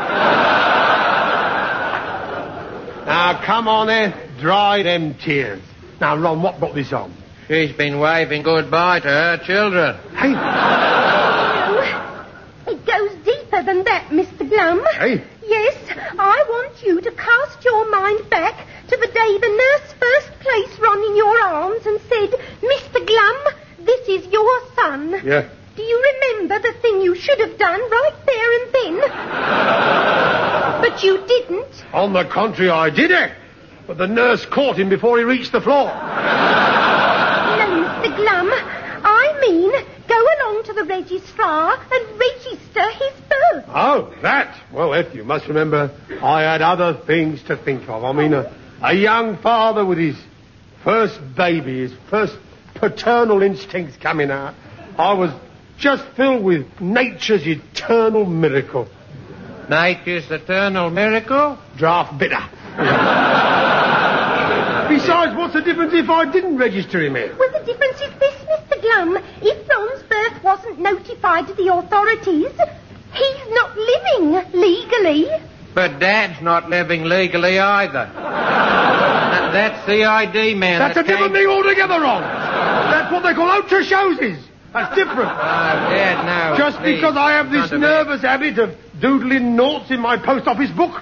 now, 3.06 3.40
come 3.44 3.66
on, 3.68 3.86
there. 3.88 4.30
Dry 4.40 4.82
them 4.82 5.14
tears. 5.14 5.60
Now, 6.00 6.16
Ron, 6.16 6.42
what 6.42 6.58
brought 6.58 6.74
this 6.74 6.92
on? 6.92 7.14
She's 7.48 7.72
been 7.72 7.98
waving 8.00 8.42
goodbye 8.42 9.00
to 9.00 9.08
her 9.08 9.38
children. 9.44 9.96
Hey, 10.16 10.32
It 12.66 12.86
goes 12.86 13.12
deeper 13.24 13.62
than 13.62 13.84
that, 13.84 14.08
Mr. 14.10 14.48
Glum. 14.48 14.82
Hey. 14.98 15.22
Yes, 15.46 15.76
I 16.18 16.44
want 16.48 16.82
you 16.82 17.00
to 17.02 17.10
cast 17.12 17.64
your 17.64 17.90
mind 17.90 18.28
back 18.30 18.66
to 18.88 18.96
the 18.96 19.06
day 19.06 19.38
the 19.38 19.48
nurse 19.48 19.92
first 20.00 20.40
placed 20.40 20.80
Ron 20.80 20.98
in 21.04 21.16
your 21.16 21.38
arms 21.40 21.84
and 21.86 22.00
said, 22.08 22.30
Mr. 22.62 23.06
Glum, 23.06 23.36
this 23.84 24.08
is 24.08 24.26
your 24.32 24.60
son. 24.74 25.20
Yeah. 25.24 25.48
Do 25.76 25.82
you 25.82 26.02
remember 26.14 26.58
the 26.60 26.72
thing 26.80 27.00
you 27.02 27.14
should 27.14 27.38
have 27.40 27.58
done 27.58 27.80
right 27.80 28.18
there 28.26 28.52
and 28.62 28.72
then? 28.72 29.00
but 30.80 31.02
you 31.04 31.18
didn't. 31.26 31.84
on 31.92 32.12
the 32.14 32.24
contrary, 32.24 32.70
I 32.70 32.88
did 32.90 33.10
it. 33.10 33.32
But 33.86 33.98
the 33.98 34.06
nurse 34.06 34.46
caught 34.46 34.78
him 34.78 34.88
before 34.88 35.18
he 35.18 35.24
reached 35.24 35.52
the 35.52 35.60
floor. 35.60 35.86
No, 35.86 35.92
Mr. 38.02 38.16
Glum. 38.16 38.48
I 39.06 39.38
mean, 39.40 39.70
go 40.08 40.26
along 40.38 40.64
to 40.64 40.72
the 40.72 40.84
registrar 40.84 41.76
and 41.76 42.18
register 42.18 42.90
his 42.92 43.12
birth. 43.28 43.64
Oh, 43.68 44.14
that. 44.22 44.58
Well, 44.72 44.94
Eth, 44.94 45.14
you 45.14 45.24
must 45.24 45.46
remember, 45.48 45.90
I 46.22 46.42
had 46.42 46.62
other 46.62 46.94
things 47.06 47.42
to 47.44 47.56
think 47.56 47.88
of. 47.88 48.04
I 48.04 48.12
mean, 48.12 48.32
a, 48.32 48.56
a 48.82 48.94
young 48.94 49.36
father 49.38 49.84
with 49.84 49.98
his 49.98 50.16
first 50.82 51.20
baby, 51.36 51.80
his 51.80 51.94
first 52.08 52.36
paternal 52.74 53.42
instincts 53.42 53.96
coming 53.98 54.30
out. 54.30 54.54
I 54.96 55.12
was 55.14 55.30
just 55.78 56.04
filled 56.16 56.42
with 56.44 56.66
nature's 56.80 57.46
eternal 57.46 58.24
miracle. 58.24 58.88
Nature's 59.68 60.30
eternal 60.30 60.90
miracle? 60.90 61.58
Draft 61.76 62.18
bitter. 62.18 62.48
Besides, 65.04 65.36
what's 65.36 65.52
the 65.52 65.60
difference 65.60 65.92
if 65.92 66.08
I 66.08 66.24
didn't 66.30 66.56
register 66.56 66.98
him 67.04 67.14
here? 67.14 67.34
Well, 67.38 67.50
the 67.52 67.64
difference 67.64 68.00
is 68.00 68.12
this, 68.18 68.34
Mr. 68.48 68.80
Glum. 68.80 69.18
If 69.42 69.68
Ron's 69.68 70.02
birth 70.04 70.42
wasn't 70.42 70.78
notified 70.78 71.46
to 71.48 71.54
the 71.54 71.74
authorities, 71.74 72.50
he's 73.12 73.40
not 73.50 73.76
living 73.76 74.58
legally. 74.58 75.28
But 75.74 75.98
Dad's 75.98 76.40
not 76.40 76.70
living 76.70 77.04
legally 77.04 77.58
either. 77.58 78.10
That- 78.14 79.52
that's 79.52 79.86
the 79.86 80.04
ID 80.04 80.54
man. 80.54 80.78
That's 80.78 80.96
a 80.96 81.02
that 81.02 81.06
different 81.06 81.34
thing 81.34 81.46
altogether, 81.48 82.00
Ron. 82.00 82.22
That's 82.22 83.12
what 83.12 83.22
they 83.24 83.34
call 83.34 83.50
outre-choses. 83.50 84.38
That's 84.72 84.94
different. 84.96 85.30
Oh, 85.30 85.90
Dad, 85.90 86.24
no. 86.26 86.56
Just 86.56 86.78
please, 86.78 86.96
because 86.96 87.16
I 87.16 87.32
have 87.32 87.50
this 87.50 87.70
none 87.70 87.74
of 87.74 87.74
it. 87.74 87.78
nervous 87.78 88.22
habit 88.22 88.58
of 88.58 88.74
doodling 89.00 89.54
noughts 89.54 89.90
in 89.90 90.00
my 90.00 90.16
post 90.16 90.46
office 90.48 90.70
book. 90.70 91.00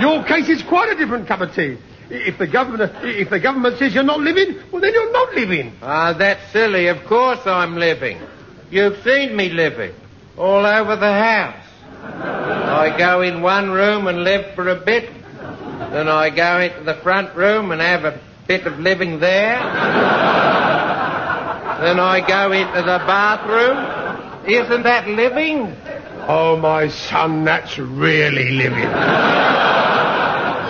Your 0.00 0.24
case 0.24 0.48
is 0.48 0.62
quite 0.62 0.90
a 0.90 0.96
different 0.96 1.26
cup 1.26 1.40
of 1.40 1.54
tea. 1.54 1.78
If 2.08 2.38
the 2.38 2.46
government, 2.46 2.92
if 3.02 3.30
the 3.30 3.40
government 3.40 3.78
says 3.78 3.94
you're 3.94 4.04
not 4.04 4.20
living, 4.20 4.60
well 4.70 4.80
then 4.80 4.92
you're 4.94 5.12
not 5.12 5.34
living. 5.34 5.72
Ah, 5.82 6.12
that's 6.12 6.52
silly. 6.52 6.86
Of 6.86 7.04
course 7.06 7.40
I'm 7.46 7.76
living. 7.76 8.20
You've 8.70 9.02
seen 9.02 9.34
me 9.34 9.48
living. 9.48 9.92
All 10.36 10.64
over 10.64 10.96
the 10.96 11.12
house. 11.12 11.64
I 12.02 12.94
go 12.96 13.22
in 13.22 13.42
one 13.42 13.70
room 13.70 14.06
and 14.06 14.22
live 14.22 14.54
for 14.54 14.68
a 14.68 14.76
bit. 14.76 15.10
Then 15.90 16.08
I 16.08 16.30
go 16.30 16.60
into 16.60 16.84
the 16.84 16.94
front 17.02 17.34
room 17.34 17.72
and 17.72 17.80
have 17.80 18.04
a 18.04 18.20
bit 18.46 18.66
of 18.66 18.78
living 18.78 19.18
there. 19.18 19.58
then 21.80 21.98
I 21.98 22.24
go 22.26 22.52
into 22.52 22.82
the 22.82 22.98
bathroom. 23.06 24.46
Isn't 24.48 24.82
that 24.84 25.08
living? 25.08 25.74
Oh, 26.28 26.56
my 26.56 26.88
son, 26.88 27.44
that's 27.44 27.78
really 27.78 28.50
living. 28.50 28.82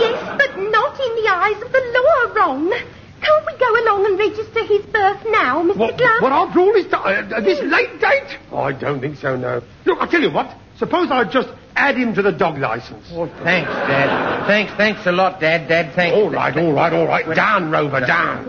Yes, 0.00 0.20
but 0.36 0.56
not 0.58 1.00
in 1.00 1.16
the 1.16 1.28
eyes 1.30 1.62
of 1.62 1.72
the 1.72 1.80
law, 1.96 2.34
Ron. 2.34 2.70
Can't 3.22 3.46
we 3.46 3.56
go 3.58 3.70
along 3.82 4.04
and 4.04 4.18
register 4.18 4.64
his 4.64 4.82
birth 4.86 5.24
now, 5.30 5.62
Mr. 5.62 5.76
What, 5.76 5.96
Glum? 5.96 6.22
what 6.22 6.32
after 6.32 6.60
all 6.60 6.72
this 6.74 6.86
time, 6.88 7.32
uh, 7.32 7.40
this 7.40 7.60
late 7.62 7.98
date? 8.00 8.38
Oh, 8.52 8.58
I 8.58 8.72
don't 8.72 9.00
think 9.00 9.16
so, 9.16 9.34
no. 9.36 9.62
Look, 9.86 9.98
I'll 10.00 10.08
tell 10.08 10.20
you 10.20 10.30
what. 10.30 10.54
Suppose 10.78 11.10
I 11.10 11.24
just 11.24 11.48
add 11.74 11.96
him 11.96 12.14
to 12.14 12.22
the 12.22 12.32
dog 12.32 12.58
license. 12.58 13.06
Oh, 13.12 13.26
thanks, 13.42 13.70
Dad. 13.70 14.46
Thanks, 14.46 14.72
thanks 14.74 15.06
a 15.06 15.12
lot, 15.12 15.40
Dad. 15.40 15.68
Dad, 15.68 15.94
thanks. 15.94 16.14
All 16.14 16.28
right, 16.30 16.54
all 16.54 16.72
right, 16.74 16.92
all 16.92 17.06
right. 17.06 17.34
Down, 17.34 17.70
Rover, 17.70 18.00
down. 18.00 18.44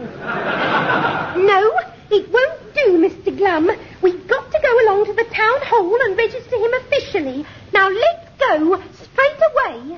No, 1.45 1.79
it 2.11 2.29
won't 2.29 2.66
do, 2.85 3.09
Mr. 3.09 3.35
Glum. 3.35 3.69
We've 4.01 4.27
got 4.27 4.51
to 4.51 4.59
go 4.61 4.81
along 4.85 5.05
to 5.05 5.13
the 5.13 5.25
town 5.25 5.61
hall 5.63 5.97
and 6.01 6.17
register 6.17 6.55
him 6.55 6.73
officially. 6.73 7.45
Now 7.73 7.89
let's 7.89 8.29
go 8.39 8.81
straight 8.93 9.41
away. 9.51 9.97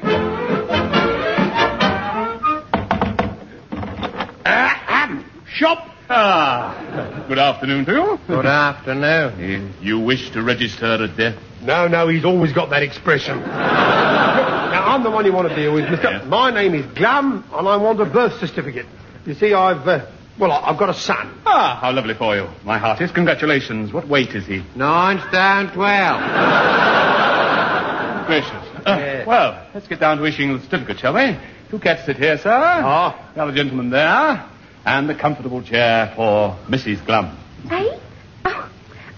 Uh, 4.46 4.74
um, 4.88 5.26
shop. 5.48 5.86
Ah, 6.12 7.26
good 7.28 7.38
afternoon 7.38 7.86
to 7.86 7.92
you. 7.92 8.20
Good 8.28 8.46
afternoon. 8.46 9.40
You, 9.40 9.98
you 9.98 10.00
wish 10.00 10.32
to 10.32 10.42
register 10.42 10.96
a 10.96 11.08
death? 11.08 11.38
No, 11.62 11.88
no, 11.88 12.08
he's 12.08 12.26
always 12.26 12.52
got 12.52 12.70
that 12.72 12.82
expression. 12.82 13.40
now, 13.40 14.86
I'm 14.88 15.04
the 15.04 15.12
one 15.12 15.26
you 15.26 15.34
want 15.34 15.50
to 15.50 15.56
deal 15.56 15.74
with, 15.74 15.90
mister. 15.90 16.10
Yeah. 16.10 16.24
My 16.26 16.50
name 16.52 16.74
is 16.74 16.86
Glum, 16.98 17.44
and 17.54 17.68
I 17.68 17.78
want 17.78 18.02
a 18.02 18.06
birth 18.06 18.40
certificate. 18.40 18.88
You 19.26 19.36
see, 19.36 19.54
I've, 19.54 19.88
uh, 19.88 20.08
well, 20.40 20.52
I- 20.52 20.70
I've 20.70 20.78
got 20.78 20.90
a 20.90 20.94
son. 20.94 21.42
Ah, 21.46 21.78
how 21.82 21.92
lovely 21.92 22.14
for 22.16 22.36
you. 22.36 22.48
My 22.64 22.78
heartiest 22.78 23.14
congratulations. 23.14 23.92
What 23.94 24.08
weight 24.08 24.30
is 24.36 24.46
he? 24.46 24.64
Nine 24.76 25.20
stone 25.30 25.72
twelve. 25.74 26.22
gracious. 28.28 28.52
Uh, 28.86 28.96
Yes. 29.00 29.28
Well, 29.28 29.68
let's 29.74 29.88
get 29.88 30.00
down 30.00 30.18
to 30.18 30.26
issuing 30.26 30.54
the 30.56 30.62
certificate, 30.64 31.00
shall 31.00 31.14
we? 31.14 31.38
Two 31.70 31.80
cats 31.80 32.06
sit 32.06 32.18
here, 32.18 32.38
sir. 32.38 32.50
Ah. 32.52 33.32
The 33.36 33.44
other 33.44 33.52
gentleman 33.54 33.90
there. 33.90 34.46
And 34.86 35.10
the 35.10 35.16
comfortable 35.16 35.62
chair 35.62 36.12
for 36.16 36.56
Mrs. 36.70 37.06
Glum. 37.06 37.38
Eh? 37.70 37.98
Oh, 38.46 38.70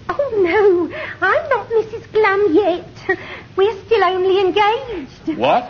oh 0.09 0.41
no, 0.43 0.89
I'm 1.21 1.49
not 1.49 1.69
Mrs. 1.69 2.11
Glum 2.11 2.47
yet. 2.53 2.85
We're 3.57 3.85
still 3.85 4.03
only 4.03 4.39
engaged. 4.39 5.39
What? 5.39 5.63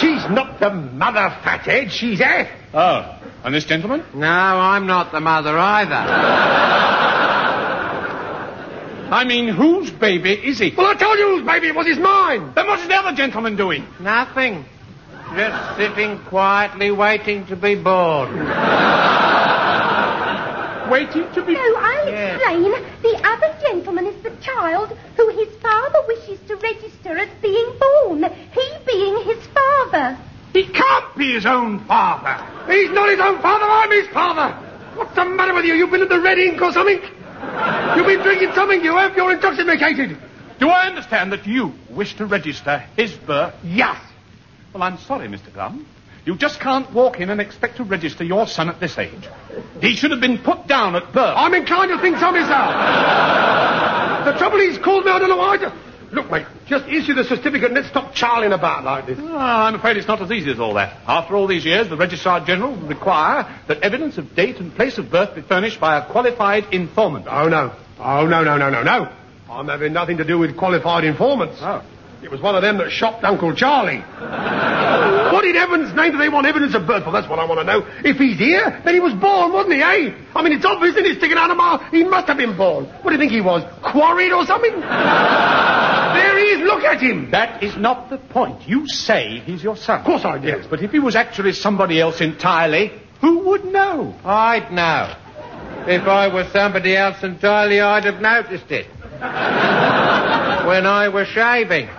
She's 0.00 0.24
not 0.30 0.58
the 0.60 0.70
mother, 0.70 1.30
fathead. 1.44 1.92
She's 1.92 2.20
Eth. 2.20 2.48
Oh, 2.72 3.20
and 3.44 3.54
this 3.54 3.64
gentleman? 3.66 4.04
No, 4.14 4.26
I'm 4.26 4.86
not 4.86 5.12
the 5.12 5.20
mother 5.20 5.56
either. 5.58 5.94
I 9.10 9.24
mean, 9.24 9.48
whose 9.48 9.90
baby 9.90 10.32
is 10.32 10.58
he? 10.58 10.72
Well, 10.76 10.86
I 10.86 10.94
told 10.94 11.18
you 11.18 11.36
whose 11.36 11.46
baby 11.46 11.68
it 11.68 11.74
was. 11.74 11.86
It's 11.86 12.00
mine. 12.00 12.52
Then 12.54 12.66
what's 12.66 12.86
the 12.86 12.94
other 12.94 13.14
gentleman 13.14 13.56
doing? 13.56 13.86
Nothing. 14.00 14.64
Just 15.36 15.76
sitting 15.76 16.18
quietly 16.24 16.90
waiting 16.90 17.46
to 17.46 17.56
be 17.56 17.74
born. 17.74 18.30
Waiting 20.90 21.30
to 21.32 21.42
be... 21.44 21.54
No, 21.54 21.60
I'll 21.76 22.08
Yes. 22.08 22.36
explain. 22.36 22.70
The 23.02 23.20
other 23.26 23.56
gentleman 23.62 24.06
is 24.06 24.22
the 24.22 24.30
child 24.42 24.96
who 25.16 25.28
his 25.30 25.48
father 25.60 25.98
wishes 26.06 26.38
to 26.48 26.56
register 26.56 27.16
as 27.18 27.28
being 27.40 27.72
born. 27.80 28.24
He 28.52 28.70
being 28.86 29.22
his 29.24 29.44
father. 29.46 30.18
He 30.52 30.66
can't 30.66 31.16
be 31.16 31.32
his 31.32 31.46
own 31.46 31.80
father. 31.86 32.44
He's 32.72 32.90
not 32.90 33.08
his 33.08 33.18
own 33.20 33.40
father. 33.40 33.64
I'm 33.64 33.90
his 33.90 34.08
father. 34.08 34.54
What's 34.96 35.14
the 35.14 35.24
matter 35.24 35.54
with 35.54 35.64
you? 35.64 35.74
You've 35.74 35.90
been 35.90 36.02
at 36.02 36.08
the 36.08 36.20
red 36.20 36.38
ink 36.38 36.60
or 36.62 36.72
something? 36.72 37.00
You've 37.96 38.06
been 38.06 38.20
drinking 38.22 38.52
something, 38.54 38.82
you 38.84 38.96
have? 38.96 39.16
You're 39.16 39.32
intoxicated. 39.32 40.16
Do 40.60 40.68
I 40.68 40.86
understand 40.86 41.32
that 41.32 41.46
you 41.46 41.72
wish 41.90 42.14
to 42.16 42.26
register 42.26 42.84
his 42.96 43.12
birth? 43.12 43.54
Yes. 43.64 44.00
Well, 44.72 44.82
I'm 44.82 44.98
sorry, 44.98 45.26
Mr. 45.28 45.52
Glum. 45.52 45.86
You 46.24 46.36
just 46.36 46.58
can't 46.58 46.90
walk 46.92 47.20
in 47.20 47.28
and 47.28 47.40
expect 47.40 47.76
to 47.76 47.84
register 47.84 48.24
your 48.24 48.46
son 48.46 48.68
at 48.70 48.80
this 48.80 48.96
age. 48.96 49.28
He 49.80 49.94
should 49.94 50.10
have 50.10 50.20
been 50.20 50.38
put 50.38 50.66
down 50.66 50.96
at 50.96 51.12
birth. 51.12 51.34
I'm 51.36 51.52
inclined 51.52 51.90
to 51.90 52.00
think 52.00 52.16
so 52.16 52.32
myself. 52.32 54.24
the 54.24 54.38
trouble 54.38 54.58
he's 54.58 54.78
called 54.78 55.04
me, 55.04 55.10
I 55.10 55.18
don't 55.18 55.28
know 55.28 55.36
why. 55.36 55.56
Look, 56.12 56.30
mate, 56.30 56.46
just 56.66 56.86
issue 56.86 57.12
the 57.12 57.24
certificate 57.24 57.64
and 57.64 57.74
let's 57.74 57.88
stop 57.88 58.14
charling 58.14 58.54
about 58.54 58.84
like 58.84 59.06
this. 59.06 59.18
Well, 59.18 59.36
I'm 59.36 59.74
afraid 59.74 59.96
it's 59.96 60.06
not 60.06 60.22
as 60.22 60.30
easy 60.30 60.50
as 60.50 60.60
all 60.60 60.74
that. 60.74 60.96
After 61.06 61.36
all 61.36 61.46
these 61.46 61.64
years, 61.64 61.88
the 61.88 61.96
Registrar 61.96 62.44
General 62.46 62.70
will 62.70 62.88
require 62.88 63.46
that 63.66 63.82
evidence 63.82 64.16
of 64.16 64.34
date 64.34 64.60
and 64.60 64.74
place 64.74 64.96
of 64.96 65.10
birth 65.10 65.34
be 65.34 65.42
furnished 65.42 65.80
by 65.80 65.98
a 65.98 66.10
qualified 66.10 66.72
informant. 66.72 67.26
Oh, 67.28 67.48
no. 67.48 67.74
Oh, 67.98 68.26
no, 68.26 68.44
no, 68.44 68.56
no, 68.56 68.70
no, 68.70 68.82
no. 68.82 69.12
I'm 69.50 69.68
having 69.68 69.92
nothing 69.92 70.18
to 70.18 70.24
do 70.24 70.38
with 70.38 70.56
qualified 70.56 71.04
informants. 71.04 71.58
Oh. 71.60 71.84
It 72.24 72.30
was 72.30 72.40
one 72.40 72.56
of 72.56 72.62
them 72.62 72.78
that 72.78 72.90
shopped 72.90 73.22
Uncle 73.22 73.54
Charlie. 73.54 74.00
what 74.00 75.44
in 75.44 75.54
heaven's 75.54 75.92
name 75.92 76.12
do 76.12 76.16
they 76.16 76.30
want 76.30 76.46
evidence 76.46 76.74
of 76.74 76.86
birth 76.86 77.04
for? 77.04 77.12
That's 77.12 77.28
what 77.28 77.38
I 77.38 77.44
want 77.44 77.60
to 77.60 77.64
know. 77.64 77.86
If 78.02 78.16
he's 78.16 78.38
here, 78.38 78.80
then 78.82 78.94
he 78.94 79.00
was 79.00 79.12
born, 79.12 79.52
wasn't 79.52 79.74
he, 79.74 79.82
eh? 79.82 80.16
I 80.34 80.42
mean, 80.42 80.54
it's 80.54 80.64
obvious, 80.64 80.96
isn't 80.96 81.04
it? 81.04 81.18
Sticking 81.18 81.36
out 81.36 81.50
a 81.50 81.54
mile. 81.54 81.78
He 81.90 82.02
must 82.02 82.26
have 82.28 82.38
been 82.38 82.56
born. 82.56 82.86
What 82.86 83.10
do 83.10 83.12
you 83.12 83.18
think 83.18 83.30
he 83.30 83.42
was? 83.42 83.62
Quarried 83.82 84.32
or 84.32 84.46
something? 84.46 84.72
there 84.72 86.38
he 86.38 86.44
is. 86.44 86.60
Look 86.62 86.82
at 86.82 87.02
him. 87.02 87.30
That 87.30 87.62
is 87.62 87.76
not 87.76 88.08
the 88.08 88.16
point. 88.16 88.66
You 88.66 88.88
say 88.88 89.40
he's 89.44 89.62
your 89.62 89.76
son. 89.76 90.00
Of 90.00 90.06
course 90.06 90.24
I 90.24 90.38
do. 90.38 90.48
Yes, 90.48 90.66
but 90.68 90.82
if 90.82 90.92
he 90.92 91.00
was 91.00 91.16
actually 91.16 91.52
somebody 91.52 92.00
else 92.00 92.22
entirely, 92.22 92.90
who 93.20 93.40
would 93.50 93.66
know? 93.66 94.14
I'd 94.24 94.72
know. 94.72 95.14
If 95.86 96.08
I 96.08 96.32
were 96.32 96.48
somebody 96.50 96.96
else 96.96 97.22
entirely, 97.22 97.82
I'd 97.82 98.04
have 98.04 98.22
noticed 98.22 98.70
it. 98.70 98.86
when 100.66 100.86
I 100.86 101.08
was 101.12 101.28
shaving. 101.28 101.90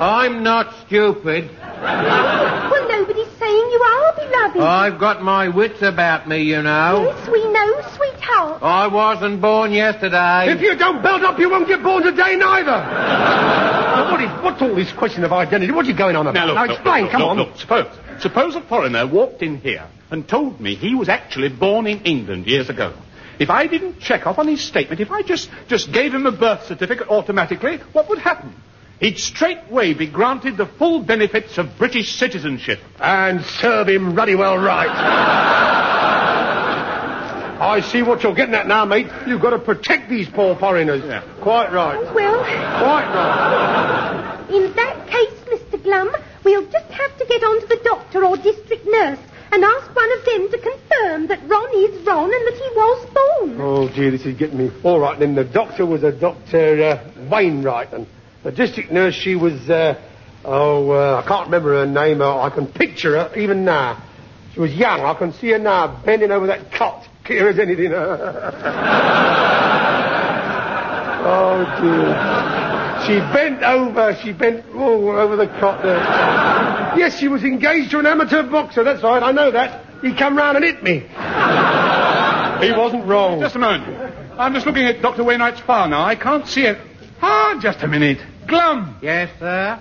I'm 0.00 0.42
not 0.42 0.74
stupid. 0.86 1.50
Well, 1.60 2.88
nobody's 2.88 3.28
saying 3.38 3.70
you 3.72 3.82
are, 3.82 4.14
beloved. 4.16 4.60
I've 4.60 4.98
got 4.98 5.22
my 5.22 5.48
wits 5.48 5.82
about 5.82 6.28
me, 6.28 6.42
you 6.42 6.62
know. 6.62 7.02
yes, 7.04 7.28
we 7.28 7.52
know, 7.52 7.80
sweetheart. 7.96 8.62
I 8.62 8.86
wasn't 8.86 9.40
born 9.40 9.72
yesterday. 9.72 10.52
If 10.52 10.60
you 10.62 10.74
don't 10.76 11.02
belt 11.02 11.22
up, 11.22 11.38
you 11.38 11.50
won't 11.50 11.68
get 11.68 11.82
born 11.82 12.02
today 12.02 12.36
neither. 12.36 12.70
Now, 12.70 14.10
what 14.10 14.20
is, 14.22 14.30
what's 14.42 14.62
all 14.62 14.74
this 14.74 14.92
question 14.92 15.24
of 15.24 15.32
identity? 15.32 15.72
What 15.72 15.84
are 15.84 15.88
you 15.88 15.94
going 15.96 16.16
on 16.16 16.26
about? 16.26 16.34
Now, 16.34 16.46
look, 16.46 16.54
Now, 16.56 16.62
look, 16.64 16.72
explain, 16.72 17.02
look, 17.04 17.12
come 17.12 17.20
look, 17.22 17.30
on. 17.30 17.36
Look, 17.38 17.56
suppose, 17.58 17.86
suppose 18.20 18.54
a 18.56 18.60
foreigner 18.62 19.06
walked 19.06 19.42
in 19.42 19.58
here 19.60 19.86
and 20.10 20.26
told 20.26 20.60
me 20.60 20.74
he 20.74 20.94
was 20.94 21.08
actually 21.08 21.48
born 21.50 21.86
in 21.86 22.00
England 22.04 22.46
years 22.46 22.68
ago. 22.70 22.92
If 23.40 23.48
I 23.48 23.66
didn't 23.66 24.00
check 24.00 24.26
off 24.26 24.38
on 24.38 24.46
his 24.48 24.60
statement, 24.60 25.00
if 25.00 25.10
I 25.10 25.22
just, 25.22 25.48
just 25.66 25.90
gave 25.92 26.14
him 26.14 26.26
a 26.26 26.30
birth 26.32 26.66
certificate 26.66 27.08
automatically, 27.08 27.78
what 27.92 28.10
would 28.10 28.18
happen? 28.18 28.54
He'd 29.00 29.18
straightway 29.18 29.94
be 29.94 30.06
granted 30.06 30.58
the 30.58 30.66
full 30.66 31.02
benefits 31.02 31.56
of 31.56 31.78
British 31.78 32.16
citizenship. 32.16 32.80
And 33.00 33.42
serve 33.42 33.88
him 33.88 34.14
ruddy 34.14 34.34
well 34.34 34.58
right. 34.58 34.90
I 37.62 37.80
see 37.80 38.02
what 38.02 38.22
you're 38.22 38.34
getting 38.34 38.54
at 38.54 38.68
now, 38.68 38.84
mate. 38.84 39.06
You've 39.26 39.40
got 39.40 39.50
to 39.50 39.58
protect 39.58 40.10
these 40.10 40.28
poor 40.28 40.54
foreigners. 40.56 41.02
Yeah. 41.02 41.22
Quite 41.40 41.72
right. 41.72 42.14
Well, 42.14 42.40
Quite 42.44 43.08
right. 43.14 44.46
in 44.50 44.74
that 44.76 45.06
case, 45.08 45.32
Mr. 45.48 45.82
Glum, 45.82 46.14
we'll 46.44 46.66
just 46.70 46.90
have 46.90 47.16
to 47.18 47.24
get 47.24 47.42
on 47.42 47.60
to 47.62 47.66
the 47.68 47.80
doctor 47.84 48.22
or 48.26 48.36
district 48.36 48.86
nurse 48.86 49.18
and 49.52 49.64
ask 49.64 49.94
one 49.94 50.18
of 50.18 50.24
them 50.24 50.50
to 50.50 50.58
confirm 50.58 51.26
that 51.26 51.40
Ron 51.48 51.70
is 51.74 52.06
Ron 52.06 52.24
and 52.24 52.46
that 52.46 52.54
he 52.54 52.70
was 52.76 53.06
born. 53.06 53.60
Oh, 53.60 53.88
dear, 53.88 54.10
this 54.10 54.24
is 54.24 54.36
getting 54.36 54.58
me. 54.58 54.70
All 54.84 55.00
right, 55.00 55.18
then 55.18 55.34
the 55.34 55.44
doctor 55.44 55.84
was 55.84 56.04
a 56.04 56.12
Dr. 56.12 56.82
Uh, 56.82 57.28
Wainwright, 57.30 57.92
and 57.92 58.06
the 58.44 58.52
district 58.52 58.92
nurse, 58.92 59.14
she 59.14 59.34
was, 59.34 59.68
uh, 59.68 60.00
oh, 60.44 60.90
uh, 60.90 61.22
I 61.24 61.28
can't 61.28 61.46
remember 61.46 61.84
her 61.84 61.86
name. 61.86 62.22
Uh, 62.22 62.40
I 62.40 62.50
can 62.50 62.66
picture 62.66 63.16
her 63.16 63.34
even 63.36 63.64
now. 63.64 64.04
She 64.54 64.60
was 64.60 64.72
young. 64.74 65.00
I 65.00 65.14
can 65.14 65.32
see 65.32 65.50
her 65.50 65.58
now 65.58 66.00
bending 66.04 66.30
over 66.30 66.46
that 66.46 66.72
cot, 66.72 67.08
clear 67.24 67.48
as 67.48 67.58
anything. 67.58 67.92
oh, 67.94 68.00
dear. 71.82 72.50
She 73.06 73.18
bent 73.18 73.62
over, 73.62 74.16
she 74.22 74.32
bent 74.32 74.64
oh, 74.74 75.18
over 75.18 75.34
the 75.34 75.46
cot 75.46 75.82
there. 75.82 75.98
Yes, 76.96 77.18
she 77.18 77.28
was 77.28 77.42
engaged 77.44 77.90
to 77.92 77.98
an 77.98 78.06
amateur 78.06 78.42
boxer, 78.42 78.84
that's 78.84 79.02
right, 79.02 79.22
I 79.22 79.32
know 79.32 79.50
that. 79.50 79.84
He 80.02 80.14
come 80.14 80.36
round 80.36 80.56
and 80.56 80.64
hit 80.64 80.82
me. 80.82 81.06
He 82.60 82.72
wasn't 82.72 83.06
wrong. 83.06 83.40
Just 83.40 83.56
a 83.56 83.58
moment. 83.58 84.14
I'm 84.38 84.52
just 84.52 84.66
looking 84.66 84.84
at 84.84 85.00
Dr. 85.00 85.24
Wainwright's 85.24 85.60
file 85.60 85.88
now. 85.88 86.04
I 86.04 86.14
can't 86.14 86.46
see 86.46 86.64
it. 86.66 86.76
Ah, 87.22 87.58
just 87.62 87.82
a 87.82 87.88
minute. 87.88 88.18
Glum. 88.46 88.98
Yes, 89.00 89.30
sir? 89.38 89.80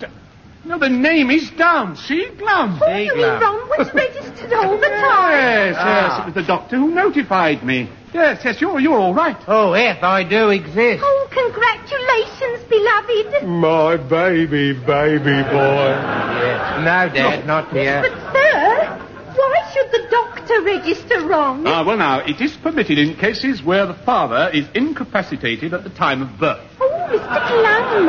No, 0.63 0.79
the 0.79 0.87
name 0.87 1.29
is 1.29 1.49
down. 1.51 1.97
See? 1.97 2.29
Glum. 2.37 2.79
Oh, 2.81 2.87
you 2.95 3.15
mean 3.15 3.17
Glum. 3.17 3.41
Ron 3.41 3.69
was 3.77 3.93
registered 3.93 4.53
all 4.53 4.77
the 4.77 4.87
time? 4.87 5.31
Yes, 5.33 5.75
Ah. 5.77 6.17
yes. 6.17 6.19
It 6.21 6.25
was 6.27 6.33
the 6.35 6.43
doctor 6.43 6.77
who 6.77 6.91
notified 6.91 7.65
me. 7.65 7.89
Yes, 8.13 8.41
yes, 8.43 8.59
you're, 8.59 8.79
you're 8.79 8.99
all 8.99 9.13
right. 9.13 9.37
Oh, 9.47 9.73
if 9.73 10.03
I 10.03 10.23
do 10.23 10.49
exist. 10.49 11.03
Oh, 11.05 11.27
congratulations, 11.29 12.67
beloved. 12.67 13.47
My 13.47 13.97
baby, 13.97 14.73
baby 14.73 15.43
boy. 15.43 15.93
Yes. 16.41 16.79
No, 16.79 17.09
Dad, 17.13 17.45
not 17.45 17.73
yet. 17.73 18.01
But, 18.01 18.33
sir, 18.33 18.97
why 19.35 19.71
should 19.73 19.91
the 19.91 20.07
doctor 20.09 20.61
register 20.61 21.27
Ron? 21.27 21.67
Ah, 21.67 21.83
well, 21.85 21.97
now, 21.97 22.19
it 22.19 22.41
is 22.41 22.57
permitted 22.57 22.97
in 22.97 23.15
cases 23.15 23.61
where 23.63 23.85
the 23.85 23.93
father 23.93 24.49
is 24.53 24.67
incapacitated 24.73 25.73
at 25.73 25.83
the 25.83 25.91
time 25.91 26.23
of 26.23 26.39
birth. 26.39 26.65
Oh, 26.81 26.89
Mr. 27.11 27.47
Glum. 27.47 28.07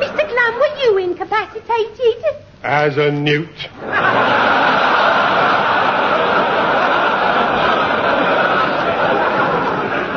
Mr. 0.00 0.28
Glum, 0.28 0.54
were 0.58 0.76
you 0.82 0.98
incapacitated? 0.98 2.24
As 2.64 2.96
a 2.96 3.12
newt. 3.12 3.68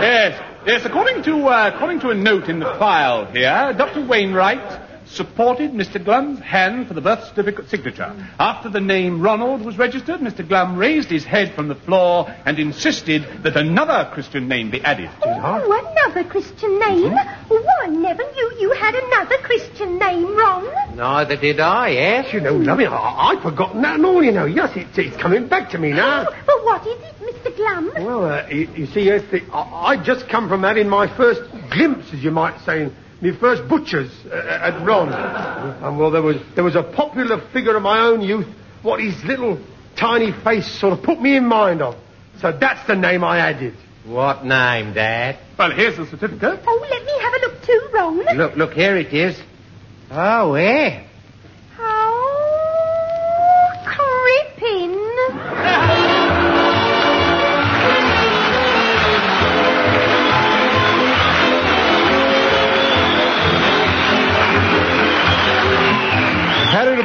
Yes, 0.01 0.41
yes. 0.65 0.85
According 0.85 1.23
to 1.23 1.47
uh, 1.47 1.71
according 1.73 1.99
to 2.01 2.09
a 2.09 2.15
note 2.15 2.49
in 2.49 2.59
the 2.59 2.65
file 2.79 3.25
here, 3.25 3.73
Dr. 3.77 4.05
Wainwright 4.05 4.90
supported 5.11 5.71
Mr. 5.71 6.03
Glum's 6.03 6.39
hand 6.39 6.87
for 6.87 6.93
the 6.93 7.01
birth 7.01 7.23
certificate 7.27 7.69
signature. 7.69 8.13
After 8.39 8.69
the 8.69 8.79
name 8.79 9.21
Ronald 9.21 9.63
was 9.63 9.77
registered, 9.77 10.19
Mr. 10.19 10.47
Glum 10.47 10.77
raised 10.77 11.09
his 11.09 11.23
head 11.23 11.53
from 11.53 11.67
the 11.67 11.75
floor 11.75 12.33
and 12.45 12.59
insisted 12.59 13.43
that 13.43 13.55
another 13.57 14.09
Christian 14.13 14.47
name 14.47 14.71
be 14.71 14.81
added. 14.81 15.09
Oh, 15.23 15.93
another 16.05 16.27
Christian 16.29 16.79
name? 16.79 17.13
Oh, 17.49 17.67
I 17.81 17.87
never 17.87 18.23
knew 18.23 18.53
you 18.59 18.71
had 18.71 18.95
another 18.95 19.37
Christian 19.43 19.97
name, 19.99 20.35
Ron. 20.35 20.95
Neither 20.95 21.35
did 21.35 21.59
I, 21.59 21.89
yes? 21.89 22.33
You 22.33 22.41
know, 22.41 22.55
lovely, 22.55 22.85
I, 22.85 22.95
I'd 22.95 23.41
forgotten 23.41 23.81
that 23.81 23.95
and 23.95 24.05
all, 24.05 24.23
you 24.23 24.31
know. 24.31 24.45
Yes, 24.45 24.71
it's, 24.75 24.97
it's 24.97 25.17
coming 25.17 25.47
back 25.47 25.69
to 25.71 25.77
me 25.77 25.91
now. 25.91 26.25
Oh, 26.27 26.35
but 26.45 26.63
what 26.63 26.87
is 26.87 26.99
it, 27.01 27.15
Mr. 27.19 27.55
Glum? 27.55 27.91
Well, 28.05 28.25
uh, 28.25 28.47
you, 28.47 28.69
you 28.75 28.85
see, 28.87 29.01
yes, 29.01 29.23
the, 29.31 29.41
I, 29.51 29.93
I 29.93 30.03
just 30.03 30.29
come 30.29 30.47
from 30.47 30.63
having 30.63 30.87
my 30.87 31.07
first 31.15 31.41
glimpse, 31.71 32.13
as 32.13 32.23
you 32.23 32.31
might 32.31 32.59
say, 32.65 32.91
my 33.21 33.31
first 33.39 33.67
butcher's 33.67 34.11
uh, 34.25 34.35
at 34.35 34.85
Ron. 34.85 35.13
And 35.13 35.97
well, 35.97 36.11
there 36.11 36.21
was 36.21 36.37
there 36.55 36.63
was 36.63 36.75
a 36.75 36.83
popular 36.83 37.39
figure 37.53 37.75
of 37.75 37.83
my 37.83 37.99
own 37.99 38.21
youth, 38.21 38.47
what 38.81 38.99
his 38.99 39.23
little 39.23 39.59
tiny 39.95 40.31
face 40.43 40.67
sort 40.79 40.93
of 40.93 41.03
put 41.03 41.21
me 41.21 41.37
in 41.37 41.45
mind 41.45 41.81
of. 41.81 41.95
So 42.39 42.51
that's 42.51 42.85
the 42.87 42.95
name 42.95 43.23
I 43.23 43.39
added. 43.39 43.75
What 44.05 44.43
name, 44.43 44.93
Dad? 44.93 45.37
Well, 45.59 45.71
here's 45.71 45.97
the 45.97 46.07
certificate. 46.07 46.61
Oh, 46.65 46.87
let 46.89 47.05
me 47.05 47.11
have 47.21 47.33
a 47.33 47.39
look 47.45 47.61
too, 47.63 47.89
Ron. 47.93 48.37
Look, 48.37 48.55
look, 48.55 48.73
here 48.73 48.97
it 48.97 49.13
is. 49.13 49.39
Oh, 50.09 50.53
where? 50.53 51.05
Oh, 51.79 53.69
Crippen. 53.85 56.07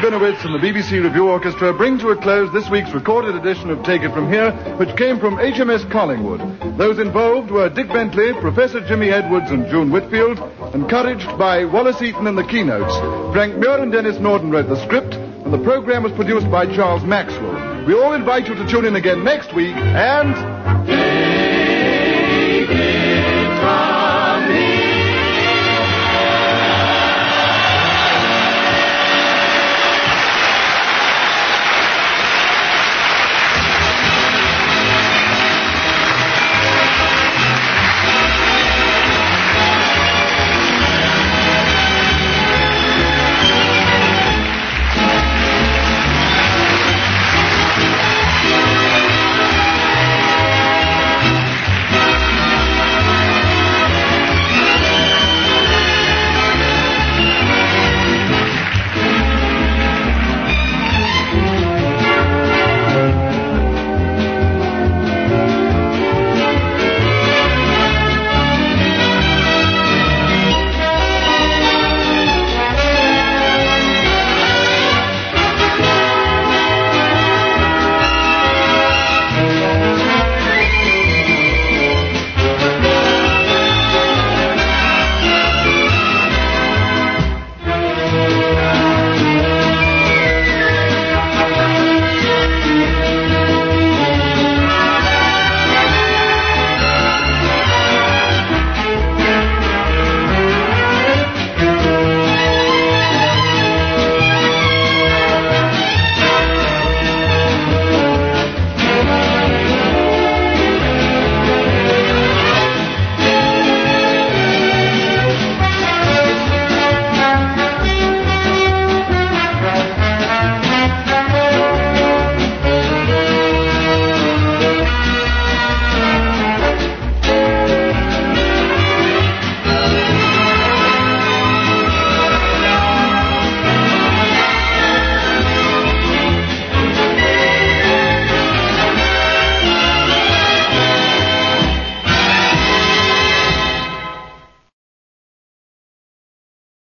Rabinowitz 0.07 0.45
and 0.45 0.55
the 0.55 0.59
BBC 0.65 1.03
Revue 1.03 1.27
Orchestra 1.27 1.75
bring 1.75 1.99
to 1.99 2.11
a 2.11 2.17
close 2.17 2.53
this 2.53 2.71
week's 2.71 2.93
recorded 2.93 3.35
edition 3.35 3.71
of 3.71 3.83
Take 3.83 4.03
It 4.03 4.13
From 4.13 4.31
Here, 4.31 4.53
which 4.77 4.97
came 4.97 5.19
from 5.19 5.35
HMS 5.35 5.91
Collingwood. 5.91 6.79
Those 6.79 7.01
involved 7.01 7.51
were 7.51 7.69
Dick 7.69 7.89
Bentley, 7.89 8.33
Professor 8.35 8.87
Jimmy 8.87 9.11
Edwards, 9.11 9.51
and 9.51 9.67
June 9.69 9.91
Whitfield, 9.91 10.39
encouraged 10.73 11.27
by 11.37 11.65
Wallace 11.65 12.01
Eaton 12.01 12.29
and 12.29 12.39
the 12.39 12.45
keynotes. 12.45 12.97
Frank 13.35 13.57
Muir 13.57 13.83
and 13.83 13.91
Denis 13.91 14.21
Norden 14.21 14.53
wrote 14.53 14.69
the 14.69 14.81
script, 14.85 15.15
and 15.15 15.53
the 15.53 15.65
program 15.65 16.05
was 16.05 16.13
produced 16.13 16.49
by 16.53 16.73
Charles 16.73 17.03
Maxwell. 17.03 17.85
We 17.85 17.95
all 17.95 18.13
invite 18.13 18.47
you 18.47 18.55
to 18.55 18.69
tune 18.69 18.85
in 18.85 18.95
again 18.95 19.25
next 19.25 19.53
week, 19.55 19.75
and 19.75 21.26